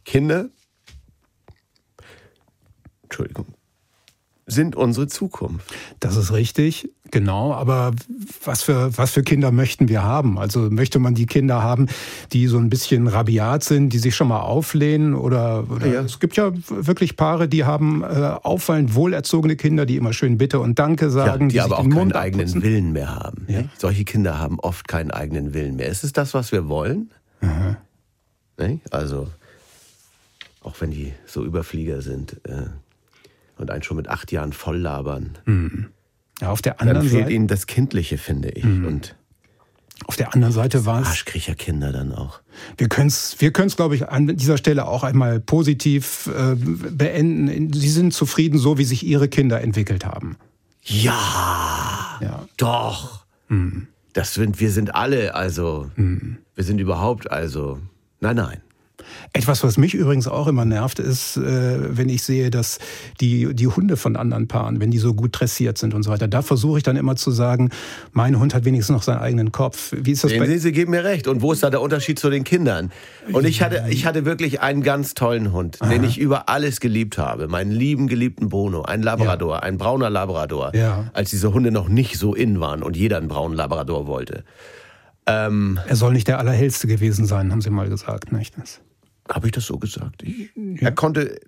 [0.06, 0.48] Kinder,
[3.12, 3.48] Entschuldigung,
[4.48, 5.66] sind unsere Zukunft.
[6.00, 7.54] Das ist richtig, genau.
[7.54, 7.92] Aber
[8.44, 10.40] was für, was für Kinder möchten wir haben?
[10.40, 11.88] Also möchte man die Kinder haben,
[12.32, 15.14] die so ein bisschen rabiat sind, die sich schon mal auflehnen?
[15.14, 16.02] Oder, oder Ja.
[16.02, 20.60] es gibt ja wirklich Paare, die haben äh, auffallend wohlerzogene Kinder, die immer schön Bitte
[20.62, 22.64] und Danke sagen, ja, die, sich aber auch keinen Mund eigenen abputzen.
[22.64, 23.46] Willen mehr haben.
[23.48, 23.70] nicht?
[23.80, 25.88] Solche Kinder haben oft keinen eigenen Willen mehr.
[25.88, 27.12] Ist es das, was wir wollen?
[28.58, 28.94] Nicht?
[28.94, 29.28] Also,
[30.62, 32.64] auch wenn die so Überflieger sind äh,
[33.62, 35.88] und einen schon mit acht Jahren voll labern, Hm.
[36.42, 38.64] Ja, auf der dann anderen fehlt Seite, ihnen das Kindliche, finde ich.
[38.64, 38.86] Mhm.
[38.88, 39.16] Und
[40.08, 41.08] auf der anderen Seite war es.
[41.08, 42.42] Arschkriecher-Kinder dann auch.
[42.78, 47.72] Wir können es, wir können's, glaube ich, an dieser Stelle auch einmal positiv äh, beenden.
[47.74, 50.38] Sie sind zufrieden, so wie sich Ihre Kinder entwickelt haben.
[50.84, 52.46] Ja, Ja.
[52.58, 53.26] doch.
[53.50, 53.88] Hm.
[54.14, 57.80] Das sind, wir sind alle, also, wir sind überhaupt, also,
[58.20, 58.62] nein, nein.
[59.34, 62.80] Etwas, was mich übrigens auch immer nervt, ist, äh, wenn ich sehe, dass
[63.20, 66.28] die, die Hunde von anderen Paaren, wenn die so gut dressiert sind und so weiter,
[66.28, 67.70] da versuche ich dann immer zu sagen,
[68.12, 69.94] mein Hund hat wenigstens noch seinen eigenen Kopf.
[69.96, 71.28] Wie ist das Sehen bei Sie, Sie geben mir recht.
[71.28, 72.92] Und wo ist da der Unterschied zu den Kindern?
[73.32, 77.18] Und ich hatte, ich hatte wirklich einen ganz tollen Hund, den ich über alles geliebt
[77.18, 77.48] habe.
[77.48, 78.84] Meinen lieben, geliebten Bruno.
[78.84, 80.76] Ein Labrador, ein brauner Labrador.
[80.76, 81.10] Ja.
[81.14, 84.44] Als diese Hunde noch nicht so in waren und jeder einen braunen Labrador wollte.
[85.26, 88.58] Ähm, Er soll nicht der Allerhellste gewesen sein, haben Sie mal gesagt, nicht?
[88.58, 88.82] Das
[89.32, 90.24] Habe ich das so gesagt?
[90.24, 90.50] Ich,
[90.82, 91.40] er, konnte,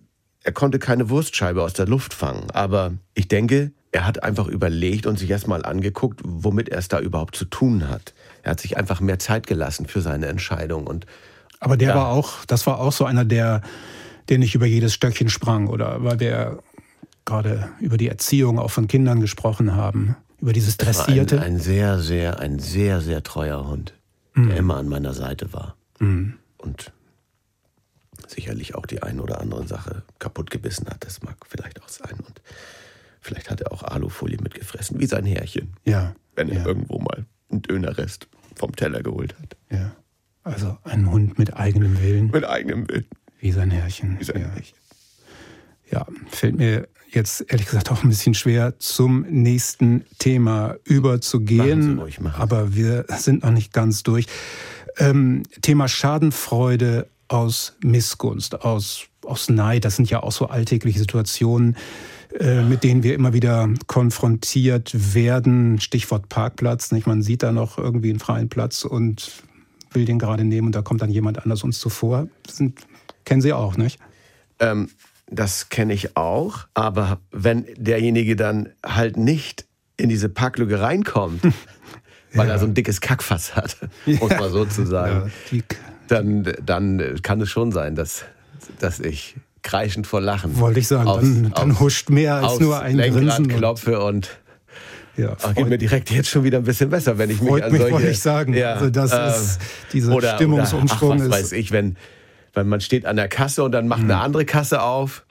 [0.44, 2.50] er konnte keine Wurstscheibe aus der Luft fangen.
[2.52, 6.88] Aber ich denke, er hat einfach überlegt und sich erst mal angeguckt, womit er es
[6.88, 8.14] da überhaupt zu tun hat.
[8.42, 10.88] Er hat sich einfach mehr Zeit gelassen für seine Entscheidung.
[10.88, 11.06] Und
[11.60, 11.96] Aber der Ja.
[11.96, 13.62] war auch, das war auch so einer der,
[14.30, 16.60] der nicht über jedes Stöckchen sprang oder weil wir
[17.26, 21.38] gerade über die Erziehung auch von Kindern gesprochen haben, über dieses Dressierte.
[21.40, 23.94] Ein, ein sehr, sehr, ein sehr, sehr treuer Hund,
[24.36, 24.48] Mhm.
[24.50, 25.76] der immer an meiner Seite war.
[26.00, 26.34] Mhm.
[26.58, 26.92] Und
[28.34, 31.06] sicherlich auch die eine oder andere Sache kaputt gebissen hat.
[31.06, 32.14] Das mag vielleicht auch sein.
[32.26, 32.42] Und
[33.22, 35.74] vielleicht hat er auch Alufolie mitgefressen, wie sein Härchen.
[35.86, 36.16] Ja.
[36.36, 39.56] Wenn er irgendwo mal einen Dönerrest vom Teller geholt hat.
[39.72, 39.96] Ja.
[40.44, 42.32] Also ein Hund mit eigenem Willen.
[42.32, 43.06] Mit eigenem Willen.
[43.40, 44.20] Wie sein Herrchen.
[44.20, 44.50] Wie sein ja.
[44.50, 44.78] Härchen.
[45.90, 52.00] ja, fällt mir jetzt ehrlich gesagt auch ein bisschen schwer, zum nächsten Thema überzugehen.
[52.00, 54.26] Ruhig, machen aber wir sind noch nicht ganz durch.
[54.98, 59.86] Ähm, Thema Schadenfreude aus Missgunst, aus, aus Neid.
[59.86, 61.78] Das sind ja auch so alltägliche Situationen,
[62.40, 65.80] äh, mit denen wir immer wieder konfrontiert werden.
[65.80, 66.92] Stichwort Parkplatz.
[66.92, 67.08] Nicht?
[67.08, 69.44] Man sieht da noch irgendwie einen freien Platz und
[69.92, 72.28] will den gerade nehmen und da kommt dann jemand anders uns zuvor.
[72.44, 72.80] Das sind,
[73.26, 74.00] kennen Sie auch, nicht?
[74.60, 74.90] Ähm,
[75.28, 76.68] das kenne ich auch.
[76.74, 79.66] Aber wenn derjenige dann halt nicht
[79.98, 81.42] in diese Parklücke reinkommt,
[82.34, 85.32] weil er so ein dickes Kackfass hat, muss man so zu sagen,
[86.08, 88.26] dann, dann kann es schon sein, dass,
[88.80, 92.80] dass ich kreischend vor Lachen Wollte ich sagen, dann, dann huscht mehr als aufs nur
[92.82, 93.46] ein Lenkrad Grinsen.
[93.46, 94.30] und- klopfe und
[95.16, 97.72] Ja, Ach, geht mir direkt jetzt schon wieder ein bisschen besser, wenn ich mich an
[97.72, 97.94] mich, solche...
[97.96, 98.62] wollte ich sagen.
[98.62, 99.60] Also das ist-
[99.94, 101.96] dieser oder, Stimmungsumschwung oder, ach, was ist- weiß ich, wenn,
[102.54, 104.12] wenn man steht an der Kasse und dann macht Mhm.
[104.12, 105.26] eine andere Kasse auf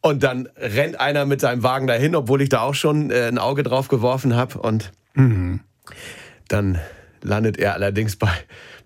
[0.00, 3.38] und dann rennt einer mit seinem Wagen dahin, obwohl ich da auch schon äh, ein
[3.38, 5.60] Auge drauf geworfen habe und Mhm.
[6.48, 6.78] dann
[7.24, 8.30] landet er allerdings bei,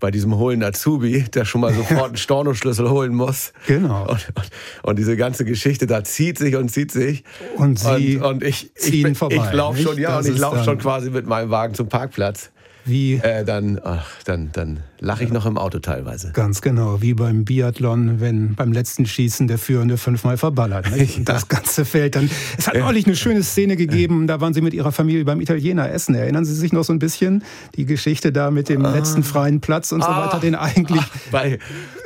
[0.00, 3.52] bei diesem hohlen Azubi, der schon mal sofort einen Stornoschlüssel holen muss.
[3.66, 4.02] Genau.
[4.08, 4.50] Und, und,
[4.84, 7.24] und diese ganze Geschichte da zieht sich und zieht sich.
[7.56, 10.34] Und Sie und, und ich, ich, ziehen bin- vorbei, ich laufe schon, ja, Das und
[10.34, 12.50] ich laufe schon quasi mit meinem Wagen zum Parkplatz.
[12.88, 13.14] Wie?
[13.14, 16.32] Äh, dann, ach, dann, dann lache ich noch im Auto teilweise.
[16.32, 20.90] Ganz genau, wie beim Biathlon, wenn beim letzten Schießen der Führende fünfmal verballert.
[20.96, 21.18] Nicht?
[21.18, 22.28] Und das ganze Feld dann.
[22.56, 25.90] Es hat neulich eine schöne Szene gegeben, da waren Sie mit Ihrer Familie beim Italiener
[25.90, 26.14] essen.
[26.14, 27.44] Erinnern Sie sich noch so ein bisschen?
[27.76, 30.26] Die Geschichte da mit dem letzten freien Platz und so Ah.
[30.26, 31.02] weiter, den eigentlich.
[31.30, 31.58] Bei,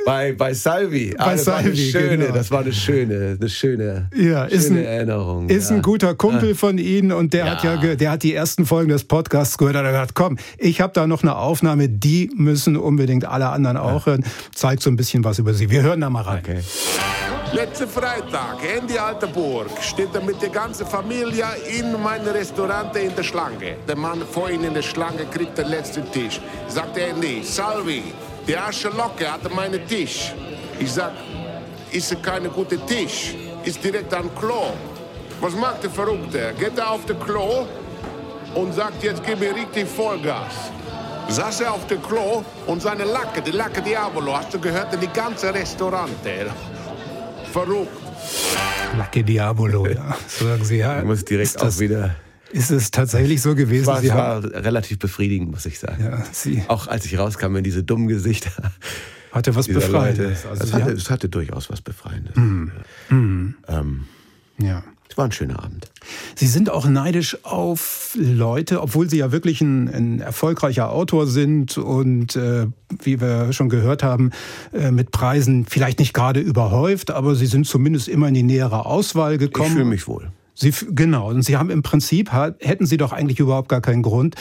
[0.05, 1.15] bei, bei Salvi.
[1.17, 2.33] Ah, Bei das war eine Salvi, schöne, genau.
[2.33, 5.49] das war eine schöne, eine schöne, Ja, ist schöne ein, Erinnerung.
[5.49, 5.77] Ist ja.
[5.77, 7.51] ein guter Kumpel von Ihnen und der Ja.
[7.55, 9.75] hat ja, der hat die ersten Folgen des Podcasts gehört.
[9.75, 13.77] Da hat gesagt, komm, ich habe da noch eine Aufnahme, die müssen unbedingt alle anderen
[13.77, 14.23] auch hören.
[14.53, 15.69] Zeigt so ein bisschen was über Sie.
[15.69, 16.43] Wir hören da mal rein.
[17.53, 21.45] Letzten Freitag in die alte Burg steht er mit der ganzen Familie
[21.77, 23.77] in mein Restaurant in der Schlange.
[23.87, 26.41] Der Mann vor ihm in der Schlange kriegt den letzten Tisch.
[26.67, 28.03] Sagt er nicht, Salvi,
[28.47, 30.33] die Arschlocke hatte meinen Tisch.
[30.79, 31.11] Ich sag,
[31.91, 34.73] ist kein guter Tisch, ist direkt am Klo.
[35.39, 36.53] Was macht der Verrückte?
[36.57, 37.67] Geht er auf den Klo
[38.55, 40.53] und sagt, jetzt gib mir richtig Vollgas.
[41.29, 44.99] Saß er auf dem Klo und seine Lacke, die Lacke Diavolo, hast du gehört, in
[44.99, 46.11] die ganze Restaurant.
[46.25, 46.45] ey.
[47.51, 47.91] Verrückt.
[48.97, 50.15] Lucky Diabolo, ja.
[50.27, 50.99] Sagen Sie, ja.
[50.99, 52.15] Ich muss direkt auch wieder.
[52.51, 53.87] Ist es tatsächlich so gewesen?
[53.87, 56.03] War, Sie war relativ befriedigend, muss ich sagen.
[56.03, 58.51] Ja, Sie- Auch als ich rauskam in diese dummen Gesichter.
[59.31, 60.45] Hatte was Befreiendes.
[60.45, 62.35] Also es, hatte, haben- es hatte durchaus was Befreiendes.
[62.35, 62.71] Mhm.
[63.09, 63.55] Mhm.
[63.67, 64.05] Ähm,
[64.59, 64.83] Ja.
[65.09, 65.89] es war ein schöner Abend.
[66.35, 71.77] Sie sind auch neidisch auf Leute, obwohl Sie ja wirklich ein, ein erfolgreicher Autor sind
[71.77, 72.67] und äh,
[73.01, 74.31] wie wir schon gehört haben,
[74.73, 78.85] äh, mit Preisen vielleicht nicht gerade überhäuft, aber Sie sind zumindest immer in die nähere
[78.85, 79.67] Auswahl gekommen.
[79.67, 80.31] Ich fühle mich wohl.
[80.55, 84.35] Sie, genau, und Sie haben im Prinzip, hätten Sie doch eigentlich überhaupt gar keinen Grund,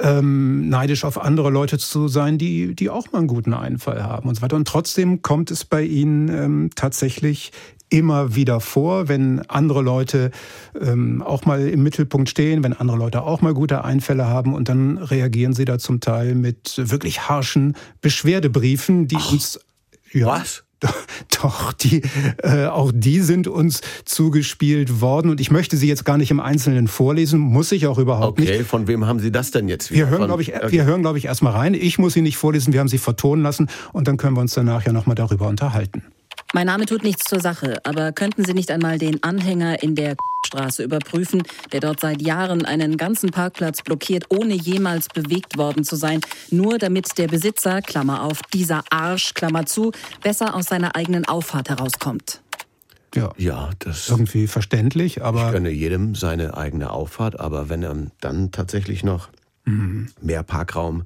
[0.00, 4.28] ähm, neidisch auf andere Leute zu sein, die, die auch mal einen guten Einfall haben
[4.28, 4.56] und so weiter.
[4.56, 7.52] Und trotzdem kommt es bei Ihnen ähm, tatsächlich
[7.90, 10.30] immer wieder vor, wenn andere Leute
[10.80, 14.68] ähm, auch mal im Mittelpunkt stehen, wenn andere Leute auch mal gute Einfälle haben und
[14.68, 19.60] dann reagieren Sie da zum Teil mit wirklich harschen Beschwerdebriefen, die uns...
[20.12, 20.64] Ja, Was?
[21.42, 22.02] Doch, die,
[22.42, 26.40] äh, auch die sind uns zugespielt worden und ich möchte sie jetzt gar nicht im
[26.40, 28.50] Einzelnen vorlesen, muss ich auch überhaupt nicht.
[28.50, 30.06] Okay, von wem haben Sie das denn jetzt wieder?
[30.06, 30.72] Wir hören, glaube ich, Okay.
[30.72, 31.74] wir hören, glaube ich, erstmal rein.
[31.74, 34.54] Ich muss sie nicht vorlesen, wir haben sie vertonen lassen und dann können wir uns
[34.54, 36.02] danach ja nochmal darüber unterhalten.
[36.54, 40.14] Mein Name tut nichts zur Sache, aber könnten Sie nicht einmal den Anhänger in der
[40.46, 41.42] Straße überprüfen,
[41.72, 46.20] der dort seit Jahren einen ganzen Parkplatz blockiert, ohne jemals bewegt worden zu sein,
[46.52, 49.90] nur damit der Besitzer, Klammer auf, dieser Arsch, Klammer zu,
[50.22, 52.40] besser aus seiner eigenen Auffahrt herauskommt?
[53.16, 57.96] Ja, ja das irgendwie verständlich, aber Ich gönne jedem seine eigene Auffahrt, aber wenn er
[58.20, 59.28] dann tatsächlich noch
[59.66, 60.08] Mhm.
[60.20, 61.04] mehr Parkraum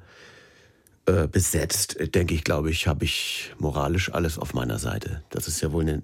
[1.09, 5.23] äh, besetzt, denke ich, glaube ich, habe ich moralisch alles auf meiner Seite.
[5.31, 6.03] Das ist ja wohl eine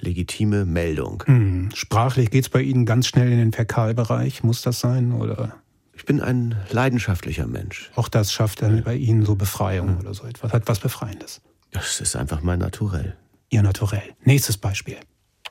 [0.00, 1.22] legitime Meldung.
[1.26, 5.12] Hm, sprachlich geht es bei Ihnen ganz schnell in den Fäkalbereich, muss das sein?
[5.12, 5.56] Oder
[5.94, 7.90] Ich bin ein leidenschaftlicher Mensch.
[7.96, 10.52] auch das schafft dann bei Ihnen so Befreiung oder so etwas?
[10.52, 11.40] Hat was Befreiendes.
[11.72, 13.16] Das ist einfach mein Naturell.
[13.50, 14.14] ihr Naturell.
[14.24, 14.96] Nächstes Beispiel.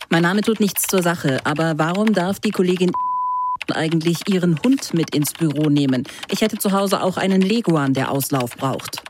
[0.09, 2.91] Mein Name tut nichts zur Sache, aber warum darf die Kollegin
[3.75, 6.03] eigentlich ihren Hund mit ins Büro nehmen?
[6.31, 9.03] Ich hätte zu Hause auch einen Leguan, der Auslauf braucht.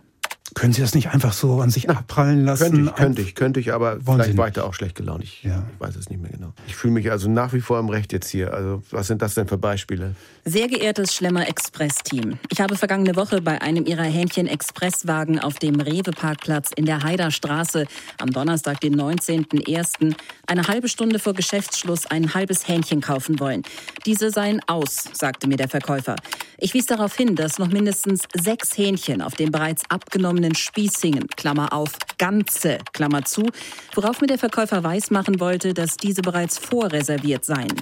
[0.57, 2.71] Können Sie das nicht einfach so an sich abprallen lassen?
[2.71, 4.95] Könnte ich, könnte ich, könnte ich, aber Wollen vielleicht Sie war ich da auch schlecht
[4.95, 5.23] gelaunt.
[5.23, 6.51] Ich, ich weiß es nicht mehr genau.
[6.65, 8.55] Ich fühle mich also nach wie vor im Recht jetzt hier.
[8.55, 10.15] Also was sind das denn für Beispiele?
[10.45, 16.71] Sehr geehrtes Schlemmer Express-Team, ich habe vergangene Woche bei einem Ihrer Hähnchen-Expresswagen auf dem Rewe-Parkplatz
[16.75, 17.85] in der Haider Straße
[18.17, 20.15] am Donnerstag, den 19.01.,
[20.47, 23.61] eine halbe Stunde vor Geschäftsschluss ein halbes Hähnchen kaufen wollen.
[24.07, 26.15] Diese seien aus, sagte mir der Verkäufer.
[26.57, 31.27] Ich wies darauf hin, dass noch mindestens sechs Hähnchen auf dem bereits abgenommenen Spieß hingen,
[31.35, 33.49] Klammer auf, ganze, Klammer zu,
[33.93, 37.73] worauf mir der Verkäufer weismachen wollte, dass diese bereits vorreserviert seien.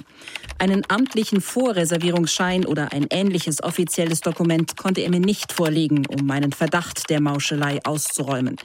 [0.58, 6.52] Einen amtlichen Vorreservierungsschein oder ein ähnliches offizielles Dokument konnte er mir nicht vorlegen, um meinen
[6.52, 8.56] Verdacht der Mauschelei auszuräumen.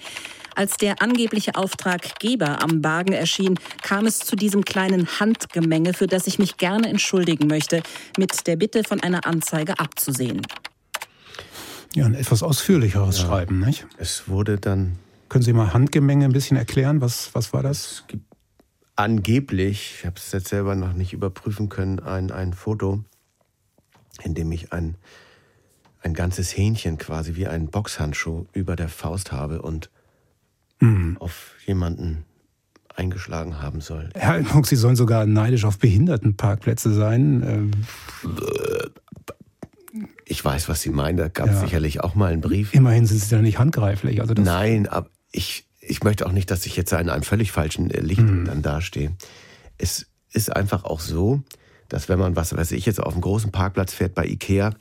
[0.55, 6.27] Als der angebliche Auftraggeber am Wagen erschien, kam es zu diesem kleinen Handgemenge, für das
[6.27, 7.81] ich mich gerne entschuldigen möchte,
[8.17, 10.41] mit der Bitte von einer Anzeige abzusehen.
[11.95, 13.85] Ja, ein etwas ausführlicheres Schreiben, nicht?
[13.97, 14.97] Es wurde dann.
[15.29, 17.01] Können Sie mal Handgemenge ein bisschen erklären?
[17.01, 18.03] Was, was war das?
[18.95, 23.03] Angeblich, ich habe es jetzt selber noch nicht überprüfen können, ein, ein Foto,
[24.23, 24.95] in dem ich ein,
[26.01, 29.89] ein ganzes Hähnchen quasi wie einen Boxhandschuh über der Faust habe und
[30.79, 31.17] Hm.
[31.19, 32.25] auf jemanden
[32.95, 34.09] eingeschlagen haben soll.
[34.15, 37.43] Herr Altmuck, Sie sollen sogar neidisch auf Behindertenparkplätze sein.
[37.45, 37.71] Ähm,
[40.31, 41.17] Ich weiß, was Sie meinen.
[41.17, 41.61] Da gab es Ja.
[41.61, 42.73] sicherlich auch mal einen Brief.
[42.73, 44.21] Immerhin sind Sie da nicht handgreiflich.
[44.21, 47.91] Also Nein, aber ich, ich möchte auch nicht, dass ich jetzt in einem völlig falschen
[47.91, 48.45] äh, Licht Hm.
[48.45, 49.11] dann dastehe.
[49.77, 51.41] Es ist einfach auch so,
[51.89, 54.71] dass wenn man, was weiß ich, jetzt auf einem großen Parkplatz fährt bei Ikea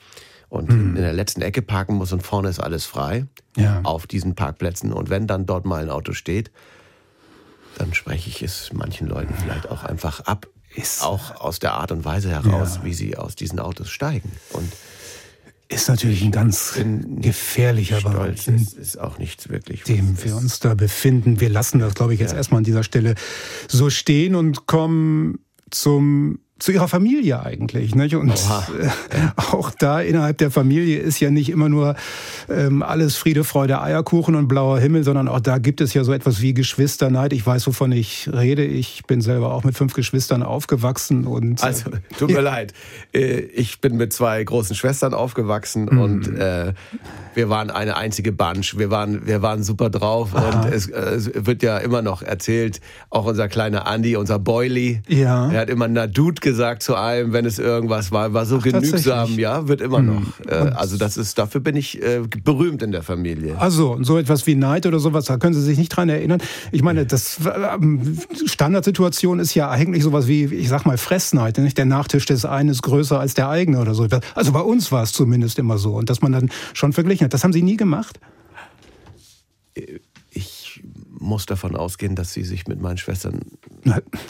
[0.48, 0.94] und Hm.
[0.96, 3.26] in der letzten Ecke parken muss und vorne ist alles frei
[3.56, 3.80] Ja.
[3.82, 6.52] auf diesen Parkplätzen und wenn dann dort mal ein Auto steht,
[7.78, 10.46] dann spreche ich es manchen Leuten vielleicht auch einfach ab,
[11.00, 12.84] auch aus der Art und Weise heraus, Ja.
[12.84, 14.30] wie sie aus diesen Autos steigen.
[14.52, 14.70] Und
[15.70, 19.84] ist natürlich ein ganz gefährlicher Bereich, in es ist auch nichts wirklich.
[19.84, 21.40] dem wir uns da befinden.
[21.40, 23.14] Wir lassen das, glaube ich, jetzt erstmal an dieser Stelle
[23.68, 25.38] so stehen und kommen
[25.70, 27.94] zum zu ihrer Familie eigentlich.
[27.96, 28.14] Nicht?
[28.14, 28.86] Und äh,
[29.36, 31.96] auch da innerhalb der Familie ist ja nicht immer nur
[32.48, 36.12] ähm, alles Friede, Freude, Eierkuchen und blauer Himmel, sondern auch da gibt es ja so
[36.12, 37.32] etwas wie Geschwisterneid.
[37.32, 38.64] Ich weiß, wovon ich rede.
[38.64, 42.72] Ich bin selber auch mit fünf Geschwistern aufgewachsen und äh, Also, tut mir leid.
[43.12, 45.98] Äh, Ich bin mit zwei großen Schwestern aufgewachsen Mhm.
[46.00, 46.74] und äh,
[47.34, 48.76] wir waren eine einzige Bunch.
[48.76, 50.60] Wir waren, wir waren super drauf Aha.
[50.62, 55.50] und es, es wird ja immer noch erzählt, auch unser kleiner Andy, unser Boily, Ja.
[55.50, 59.00] er hat immer na Dude gesagt zu allem, wenn es irgendwas war, war so genügsam,
[59.00, 59.38] tatsächlich?
[59.38, 60.06] ja, wird immer Hm.
[60.06, 60.22] noch.
[60.46, 63.56] Äh, also das ist, dafür bin ich äh, berühmt in der Familie.
[63.58, 66.40] Also, so etwas wie Neid oder sowas, da können Sie sich nicht dran erinnern.
[66.72, 67.38] Ich meine, das
[67.80, 71.58] ähm, Standardsituation ist ja eigentlich sowas wie, ich sag mal, Fressneid.
[71.58, 71.78] Nicht?
[71.78, 74.06] Der Nachtisch des einen ist größer als der eigene oder so.
[74.34, 75.94] Also bei uns war es zumindest immer so.
[75.94, 77.34] Und dass man dann schon verglichen hat.
[77.34, 78.18] Das haben Sie nie gemacht?
[80.30, 83.40] Ich muss davon ausgehen, dass sie sich mit meinen Schwestern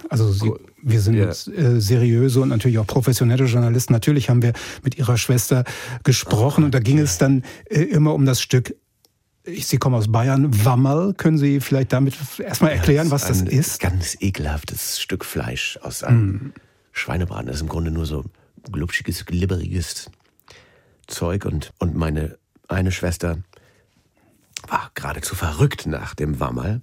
[0.09, 0.53] Also Sie,
[0.83, 1.29] wir sind Ja.
[1.29, 3.93] äh, seriöse und natürlich auch professionelle Journalisten.
[3.93, 4.53] Natürlich haben wir
[4.83, 5.65] mit Ihrer Schwester
[6.05, 8.75] gesprochen und da ging es dann äh, immer um das Stück.
[9.45, 11.15] Ich, Sie kommen aus Bayern, Wammerl.
[11.15, 13.81] Können Sie vielleicht damit erstmal erklären, was das ein ist?
[13.81, 16.53] Ganz ekelhaftes Stück Fleisch aus einem
[16.93, 17.47] Schweinebraten.
[17.47, 18.25] Das ist im Grunde nur so
[18.71, 20.11] glubschiges, glibberiges
[21.07, 21.47] Zeug.
[21.47, 22.37] Und, und meine
[22.69, 23.39] eine Schwester
[24.69, 26.83] war geradezu verrückt nach dem Wammerl.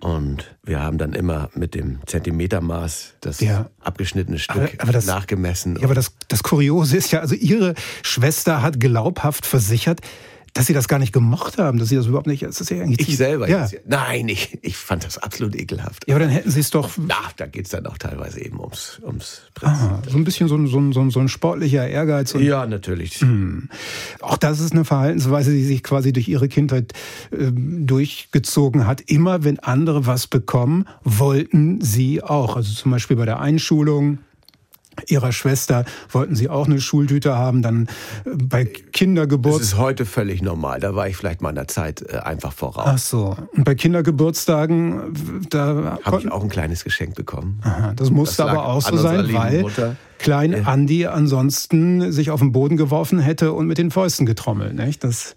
[0.00, 3.70] Und wir haben dann immer mit dem Zentimetermaß das Ja.
[3.80, 5.76] abgeschnittene Stück Aber- aber das- nachgemessen.
[5.76, 10.00] Ja, aber das, das Kuriose ist ja, also Ihre Schwester hat glaubhaft versichert,
[10.54, 12.42] dass Sie das gar nicht gemocht haben, dass Sie das überhaupt nicht.
[12.44, 13.62] Das ist ja eigentlich ich selber Ja.
[13.66, 13.80] jetzt.
[13.86, 16.06] Nein, ich, ich fand das absolut ekelhaft.
[16.08, 16.90] ja, aber dann hätten Sie es doch.
[17.08, 20.56] Ach, da geht es dann auch teilweise eben ums, ums Ah, so ein bisschen so
[20.56, 22.34] ein, so ein, so ein, sportlicher Ehrgeiz.
[22.38, 23.16] Ja, natürlich.
[23.20, 23.68] Hm.
[24.20, 26.92] Auch das ist eine Verhaltensweise, die sich quasi durch ihre Kindheit
[27.36, 29.00] ähm, durchgezogen hat.
[29.00, 32.56] Immer wenn andere was bekommen, wollten sie auch.
[32.56, 34.18] Also zum Beispiel bei der Einschulung
[35.08, 37.62] ihrer Schwester wollten sie auch eine Schultüte haben.
[37.62, 37.88] Dann
[38.24, 39.62] äh, bei Das Kindergeburtstag.
[39.62, 40.80] ist heute völlig normal.
[40.80, 42.84] Da war ich vielleicht meiner Zeit äh, einfach voraus.
[42.86, 43.36] Ach so.
[43.56, 47.60] Und bei Kindergeburtstagen, da Habe ich auch ein kleines Geschenk bekommen.
[47.62, 49.96] Aha, das musste Das aber auch so sein, weil Mutter.
[50.18, 54.74] Klein Andi ansonsten sich auf den Boden geworfen hätte und mit den Fäusten getrommelt.
[54.74, 55.04] Nicht?
[55.04, 55.34] Das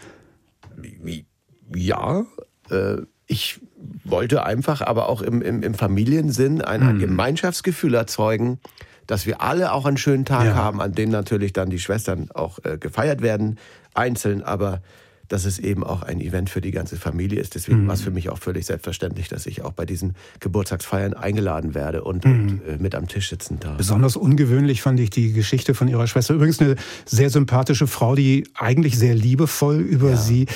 [1.75, 2.25] Ja,
[2.69, 3.59] äh, ich
[4.05, 6.87] wollte einfach aber auch im, im, im Familiensinn ein, Hm.
[6.87, 8.59] ein Gemeinschaftsgefühl erzeugen,
[9.07, 10.55] dass wir alle auch einen schönen Tag Ja.
[10.55, 13.57] haben, an dem natürlich dann die Schwestern auch äh, gefeiert werden,
[13.93, 14.81] einzeln, aber
[15.30, 17.55] dass es eben auch ein Event für die ganze Familie ist.
[17.55, 17.88] Deswegen Mhm.
[17.88, 22.03] war es für mich auch völlig selbstverständlich, dass ich auch bei diesen Geburtstagsfeiern eingeladen werde
[22.03, 22.32] und, Mhm.
[22.32, 23.78] und äh, mit am Tisch sitzen darf.
[23.78, 26.34] Besonders ungewöhnlich fand ich die Geschichte von ihrer Schwester.
[26.34, 26.75] Übrigens eine
[27.05, 30.47] sehr sympathische Frau, die eigentlich sehr liebevoll über sie.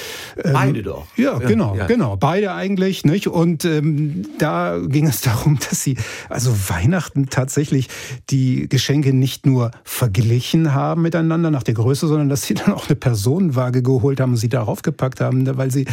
[0.43, 1.05] ähm, Beide doch.
[1.17, 1.87] Ja, Ja, genau, ja.
[1.87, 2.15] genau.
[2.17, 3.27] Beide eigentlich, nicht?
[3.27, 5.97] Und ähm, da ging es darum, dass sie
[6.29, 7.87] also Weihnachten tatsächlich
[8.29, 12.87] die Geschenke nicht nur verglichen haben miteinander nach der Größe, sondern dass sie dann auch
[12.87, 15.85] eine Personenwaage geholt haben und sie darauf gepackt haben, weil sie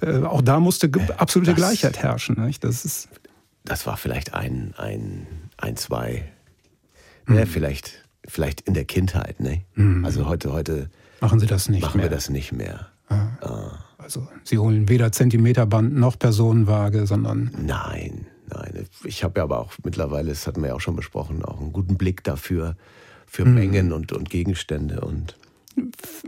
[0.00, 2.44] äh, auch da musste absolute das- Gleichheit herrschen.
[2.44, 2.62] Nicht?
[2.64, 3.08] Das ist
[3.64, 6.24] Das war vielleicht ein, ein, ein zwei,
[7.26, 9.62] ne, vielleicht, vielleicht in der Kindheit, ne?
[10.04, 12.10] Also heute, heute machen sie das nicht machen mehr.
[12.10, 12.88] wir das nicht mehr.
[13.98, 18.86] Also sie holen weder Zentimeterband noch Personenwaage, sondern Nein, nein.
[19.04, 21.72] Ich habe ja aber auch mittlerweile, das hatten wir ja auch schon besprochen, auch einen
[21.72, 22.76] guten Blick dafür,
[23.26, 23.54] für Mhm.
[23.54, 25.36] Mengen und, und Gegenstände und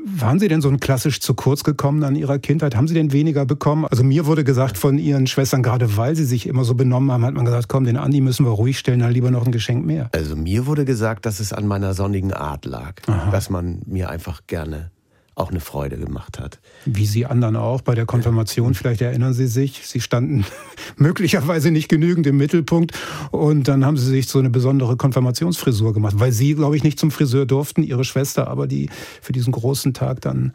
[0.04, 2.76] Waren Sie denn so ein klassisch zu kurz gekommen an Ihrer Kindheit?
[2.76, 3.86] Haben Sie denn weniger bekommen?
[3.86, 7.24] Also mir wurde gesagt von Ihren Schwestern, gerade weil sie sich immer so benommen haben,
[7.24, 9.84] hat man gesagt, komm, den Andi müssen wir ruhig stellen, dann lieber noch ein Geschenk
[9.84, 10.10] mehr.
[10.12, 12.94] Also mir wurde gesagt, dass es an meiner sonnigen Art lag,
[13.30, 14.90] dass man mir einfach gerne
[15.38, 16.60] auch eine Freude gemacht hat.
[16.84, 20.44] Wie Sie anderen auch bei der Konfirmation, vielleicht erinnern Sie sich, Sie standen
[20.96, 22.92] möglicherweise nicht genügend im Mittelpunkt
[23.30, 26.98] und dann haben Sie sich so eine besondere Konfirmationsfrisur gemacht, weil Sie, glaube ich, nicht
[26.98, 28.90] zum Friseur durften, Ihre Schwester aber die
[29.22, 30.52] für diesen großen Tag dann...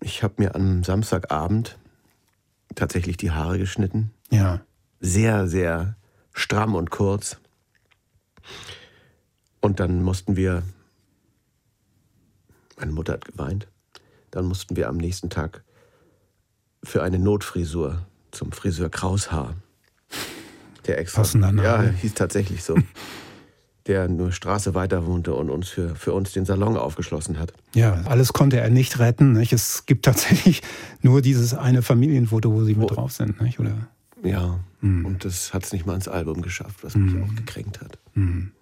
[0.00, 1.78] Ich habe mir am Samstagabend
[2.74, 4.10] tatsächlich die Haare geschnitten.
[4.30, 4.60] Ja.
[5.00, 5.96] Sehr, sehr
[6.32, 7.38] stramm und kurz.
[9.60, 10.62] Und dann mussten wir,
[12.78, 13.68] meine Mutter hat geweint,
[14.30, 15.62] dann mussten wir am nächsten Tag
[16.82, 19.54] für eine Notfrisur zum Friseur Kraushaar.
[20.86, 21.22] Der extra.
[21.22, 21.64] Passender Name.
[21.64, 22.76] Ja, hieß tatsächlich so.
[23.86, 27.52] der eine Straße weiter wohnte und uns für, für uns den Salon aufgeschlossen hat.
[27.74, 29.32] Ja, alles konnte er nicht retten.
[29.32, 29.52] Nicht?
[29.52, 30.62] Es gibt tatsächlich
[31.02, 33.40] nur dieses eine Familienfoto, wo Sie mit drauf sind.
[33.40, 33.58] Nicht?
[33.60, 33.88] Oder?
[34.22, 35.06] Ja, Hm.
[35.06, 37.98] und das hat es nicht mal ins Album geschafft, was mich auch gekränkt hat.
[38.12, 38.52] Hm.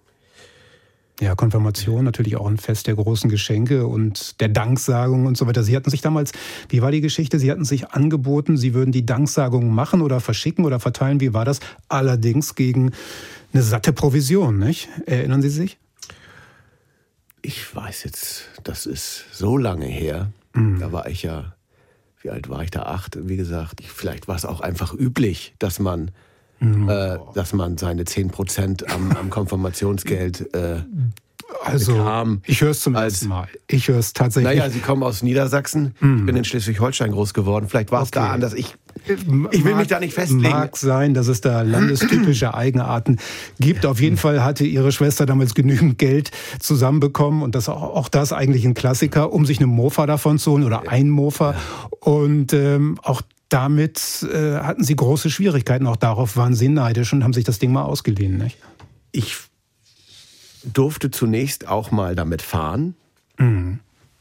[1.21, 5.63] Ja, Konfirmation natürlich auch ein Fest der großen Geschenke und der Danksagung und so weiter.
[5.63, 6.33] Sie hatten sich damals,
[6.67, 7.39] wie war die Geschichte?
[7.39, 11.21] Sie hatten sich angeboten, Sie würden die Danksagung machen oder verschicken oder verteilen.
[11.21, 11.61] Wie war das?
[11.87, 12.91] Allerdings gegen
[13.53, 14.89] eine satte Provision, nicht?
[15.05, 15.77] Erinnern Sie sich?
[17.41, 20.31] Ich weiß jetzt, das ist so lange her.
[20.53, 20.79] Mhm.
[20.79, 21.55] Da war ich ja,
[22.21, 22.83] wie alt war ich da?
[22.83, 23.79] Acht, wie gesagt.
[23.79, 26.11] Ich, vielleicht war es auch einfach üblich, dass man,
[26.59, 26.89] Mhm.
[26.89, 30.77] äh, dass man seine 10% am, am Konfirmationsgeld äh,
[31.63, 32.41] Also, bekam.
[32.45, 33.47] ich höre es zum ersten Mal.
[33.67, 34.57] Ich höre es tatsächlich.
[34.57, 35.93] Naja, Sie kommen aus Niedersachsen.
[35.95, 37.67] Ich bin in Schleswig-Holstein groß geworden.
[37.69, 38.53] Vielleicht war es da anders.
[38.53, 38.75] Ich,
[39.51, 40.41] ich will mich da nicht festlegen.
[40.49, 43.17] Mag sein, dass es da landestypische Eigenarten
[43.59, 43.85] gibt.
[43.85, 48.31] Auf jeden Fall hatte ihre Schwester damals genügend Geld zusammenbekommen und das auch, auch das
[48.33, 51.55] eigentlich ein Klassiker, um sich eine Mofa davon zu holen oder ein Mofa.
[51.99, 55.87] Und ähm, auch damit äh, hatten sie große Schwierigkeiten.
[55.87, 58.37] Auch darauf waren sie neidisch und haben sich das Ding mal ausgeliehen.
[58.37, 58.57] Nicht?
[59.11, 59.37] Ich
[60.63, 62.95] durfte zunächst auch mal damit fahren.
[63.37, 63.79] Mhm.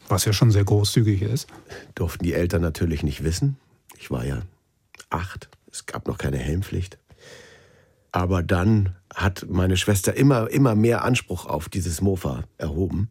[0.09, 1.49] Was ja schon sehr großzügig ist.
[1.95, 3.57] Durften die Eltern natürlich nicht wissen.
[3.99, 4.43] Ich war ja
[5.09, 5.49] acht.
[5.71, 6.99] Es gab noch keine Helmpflicht.
[8.13, 13.09] Aber dann hat meine Schwester immer, immer mehr Anspruch auf dieses Mofa erhoben.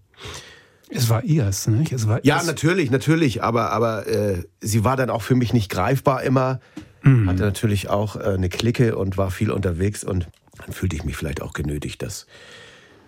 [0.89, 1.91] Es war ihrs, nicht?
[1.91, 2.45] Es war Ja, ihrs.
[2.45, 3.43] natürlich, natürlich.
[3.43, 6.59] Aber, aber äh, sie war dann auch für mich nicht greifbar immer.
[7.01, 7.29] Mhm.
[7.29, 10.03] Hatte natürlich auch äh, eine Clique und war viel unterwegs.
[10.03, 10.27] Und
[10.59, 12.27] dann fühlte ich mich vielleicht auch genötigt, das,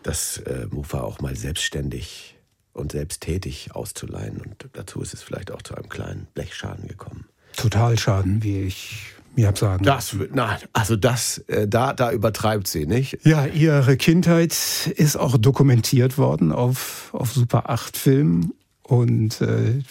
[0.03, 2.37] das äh, Mofa auch mal selbstständig
[2.73, 4.41] und selbsttätig auszuleihen.
[4.41, 7.25] Und dazu ist es vielleicht auch zu einem kleinen Blechschaden gekommen.
[7.55, 9.83] Totalschaden, wie ich mir hab sagen.
[9.83, 13.19] Das, nein, also das, äh, da, da übertreibt sie, nicht?
[13.23, 14.51] Ja, ihre Kindheit
[14.95, 18.53] ist auch dokumentiert worden auf, auf Super 8 Filmen.
[18.83, 19.81] Und äh,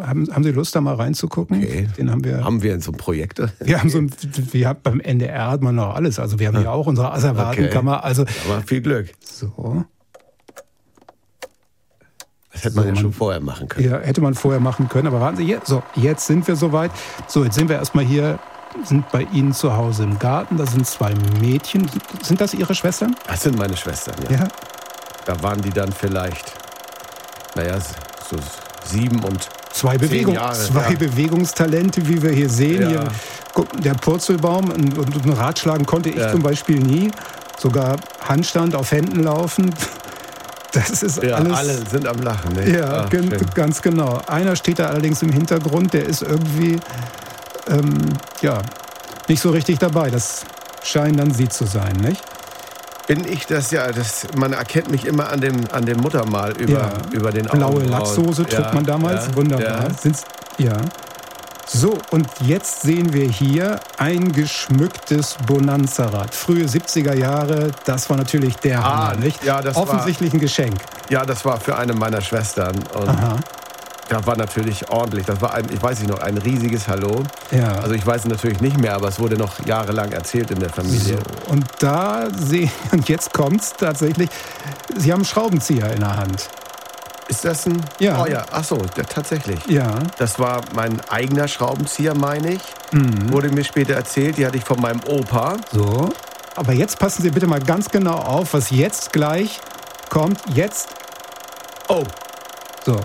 [0.00, 1.58] haben, haben Sie Lust, da mal reinzugucken?
[1.58, 1.86] Okay.
[1.98, 2.42] Den haben wir.
[2.42, 3.42] Haben wir in so einem Projekt?
[3.60, 4.10] Wir haben so ein,
[4.52, 6.18] wir haben beim NDR hat man noch alles.
[6.18, 8.02] Also wir haben ja auch unsere Asservatenkammer.
[8.02, 9.12] Also Aber viel Glück.
[9.20, 9.84] so.
[12.52, 13.90] Das hätte man So, ja man- schon vorher machen können.
[13.90, 16.90] Ja, hätte man vorher machen können, aber warten Sie, jetzt, so, jetzt sind wir soweit.
[17.26, 18.38] So, jetzt sind wir erstmal hier,
[18.84, 20.56] sind bei Ihnen zu Hause im Garten.
[20.56, 21.88] Da sind zwei Mädchen.
[22.22, 23.14] Sind das Ihre Schwestern?
[23.26, 24.38] Das sind meine Schwestern, ja.
[24.38, 24.48] Ja.
[25.24, 26.52] Da waren die dann vielleicht,
[27.54, 28.36] naja, so
[28.84, 30.54] sieben und Zwei, Bewegung, Jahre.
[30.54, 30.98] zwei ja.
[30.98, 32.82] Bewegungstalente, wie wir hier sehen.
[32.82, 32.88] Ja.
[32.88, 36.30] Hier, der Purzelbaum und, und ein Radschlagen konnte ich Ja.
[36.30, 37.10] zum Beispiel nie.
[37.58, 37.96] Sogar
[38.28, 39.74] Handstand auf Händen laufen.
[40.72, 41.52] Das ist Ja, alles.
[41.56, 42.54] alle sind am Lachen.
[42.54, 42.70] Ne?
[42.78, 43.46] Ja, gen- schön.
[43.54, 44.20] ganz genau.
[44.26, 46.78] Einer steht da allerdings im Hintergrund, der ist irgendwie
[47.68, 48.58] ähm, ja,
[49.28, 50.10] nicht so richtig dabei.
[50.10, 50.44] Das
[50.82, 52.22] scheinen dann Sie zu sein, nicht?
[53.08, 56.72] bin ich das ja, das, man erkennt mich immer an dem, an dem Muttermal über,
[56.72, 56.92] Ja.
[57.10, 57.88] über den Blaue Augenbrauen.
[57.90, 59.26] Lachssoße trug Ja, man damals.
[59.26, 59.82] ja, Wunderbar.
[59.88, 59.90] Ja.
[59.90, 60.22] Sind's,
[60.56, 60.76] ja.
[61.66, 66.32] So, und jetzt sehen wir hier ein geschmücktes Bonanza-Rad.
[66.34, 69.42] Frühe 70er Jahre, das war natürlich der Ah, Hammer, nicht?
[69.44, 70.76] ja, das Offensichtlich ein Geschenk.
[71.08, 72.76] Ja, das war für eine meiner Schwestern.
[72.94, 73.36] Und Aha.
[74.12, 75.24] Da war natürlich ordentlich.
[75.24, 77.22] Das war ein, ich weiß nicht noch, ein riesiges Hallo.
[77.50, 77.76] Ja.
[77.76, 80.68] Also ich weiß es natürlich nicht mehr, aber es wurde noch jahrelang erzählt in der
[80.68, 81.16] Familie.
[81.16, 84.28] So, und da sehen, und jetzt kommt's tatsächlich,
[84.94, 86.50] Sie haben einen Schraubenzieher in der Hand.
[87.28, 87.80] Ist das ein?
[88.00, 88.22] Ja.
[88.22, 89.64] Oh ja, ach so, ja, tatsächlich.
[89.66, 89.94] Ja.
[90.18, 92.62] Das war mein eigener Schraubenzieher, meine ich.
[92.90, 93.32] Mhm.
[93.32, 94.36] Wurde mir später erzählt.
[94.36, 95.56] Die hatte ich von meinem Opa.
[95.72, 96.10] So.
[96.54, 99.58] Aber jetzt passen Sie bitte mal ganz genau auf, was jetzt gleich
[100.10, 100.38] kommt.
[100.52, 100.90] Jetzt.
[101.88, 102.04] Oh.
[102.84, 103.00] So.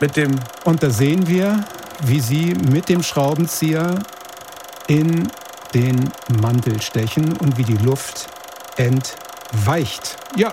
[0.00, 0.38] Mit dem.
[0.64, 1.64] Und da sehen wir,
[2.02, 3.98] wie Sie mit dem Schraubenzieher
[4.86, 5.28] in
[5.72, 8.28] den Mantel stechen und wie die Luft
[8.76, 10.16] entweicht.
[10.36, 10.52] Ja.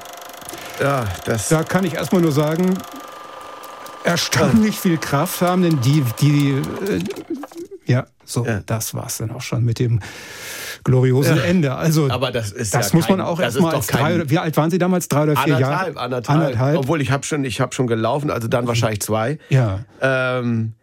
[0.80, 1.50] Ja, das.
[1.50, 2.74] Da kann ich erstmal nur sagen,
[4.04, 6.52] erstaunlich viel Kraft haben, denn die, die,
[6.88, 7.04] äh,
[7.86, 10.00] ja, so, das war's dann auch schon mit dem
[10.84, 11.44] gloriosen Ja.
[11.44, 11.76] Ende.
[11.76, 14.16] Also, Aber das ist das ja muss man kein- auch das ist erstmal als drei
[14.16, 15.08] oder, wie alt waren Sie damals?
[15.08, 16.00] Drei oder vier Anderthalb, Jahre?
[16.00, 16.78] anderthalb, Anderthalb.
[16.80, 19.38] Obwohl ich habe schon, ich habe schon gelaufen, also dann wahrscheinlich zwei.
[19.50, 19.86] Ja.
[20.02, 20.74] Ähm,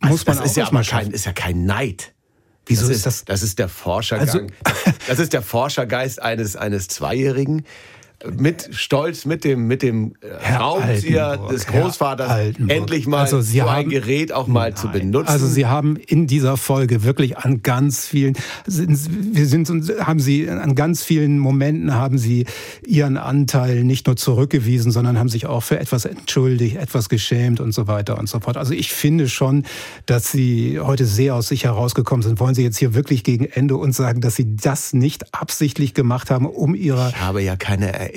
[0.00, 2.12] Muss man das ist auch ja erst aber mal kein, ist ja kein Neid.
[2.66, 3.24] Wieso das ist das?
[3.26, 4.26] Das ist der Forschergang.
[4.28, 4.46] Also-
[5.08, 7.64] das ist der Forschergeist eines eines Zweijährigen.
[8.38, 13.60] Mit Stolz, mit dem, mit dem äh, Herr Altenburg, des Großvaters endlich mal Also so
[13.62, 15.28] ein haben- Gerät auch mal zu benutzen.
[15.28, 18.34] Also Sie haben in dieser Folge wirklich an ganz vielen,
[18.66, 19.68] wir sind,
[20.00, 22.46] haben Sie an ganz vielen Momenten haben Sie
[22.86, 27.72] Ihren Anteil nicht nur zurückgewiesen, sondern haben sich auch für etwas entschuldigt, etwas geschämt und
[27.72, 28.56] so weiter und so fort.
[28.56, 29.64] Also ich finde schon,
[30.06, 32.40] dass Sie heute sehr aus sich herausgekommen sind.
[32.40, 36.30] Wollen Sie jetzt hier wirklich gegen Ende uns sagen, dass Sie das nicht absichtlich gemacht
[36.30, 38.13] haben, um Ihrer ich habe ja keine Erinnerung.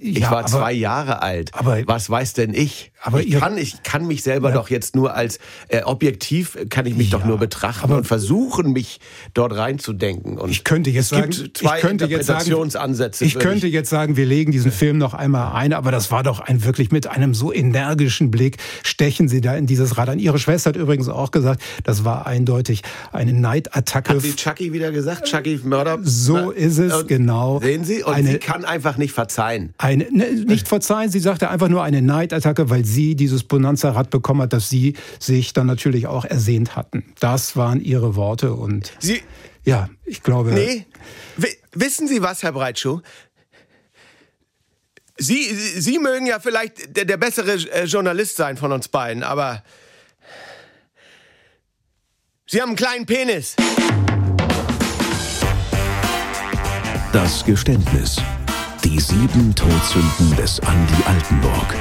[0.00, 1.52] Ich Ja, war aber- zwei Jahre alt.
[1.54, 2.91] aber- Was weiß denn ich?
[3.02, 4.54] Aber ich, kann, ich kann mich selber Ja.
[4.54, 5.38] doch jetzt nur als
[5.68, 9.00] äh, objektiv, kann ich mich doch nur betrachten und versuchen, mich
[9.34, 10.38] dort reinzudenken.
[10.38, 12.50] Und Ich könnte jetzt es sagen, gibt zwei ich könnte jetzt sagen,
[13.20, 16.38] ich könnte jetzt sagen, wir legen diesen Film noch einmal ein, aber das war doch
[16.40, 20.18] ein wirklich mit einem so energischen Blick stechen Sie da in dieses Rad an.
[20.20, 24.14] Ihre Schwester hat übrigens auch gesagt, das war eindeutig eine Neidattacke.
[24.14, 25.24] Hat sie Chucky wieder gesagt?
[25.26, 25.98] Chucky Mörder?
[26.02, 27.58] So ist es, Und genau.
[27.60, 28.02] Sehen Sie?
[28.04, 29.74] Und Eine- sie kann einfach nicht verzeihen.
[29.78, 34.42] Eine, ne, nicht verzeihen, sie sagte einfach nur eine Neidattacke, weil sie dieses Bonanza-Rad bekommen
[34.42, 37.04] hat, das sie sich dann natürlich auch ersehnt hatten.
[37.20, 39.22] Das waren ihre Worte und Sie,
[39.64, 40.52] ja, ich glaube.
[40.52, 40.86] Nee.
[41.36, 43.00] W wissen Sie was, Herr Breitschuh?
[45.18, 49.22] Sie, Sie Sie mögen ja vielleicht der, der bessere äh, Journalist sein von uns beiden,
[49.22, 49.62] aber
[52.46, 53.56] Sie haben einen kleinen Penis.
[57.12, 58.16] Das Geständnis.
[58.84, 61.74] Die sieben Todsünden des Andi Altenburg.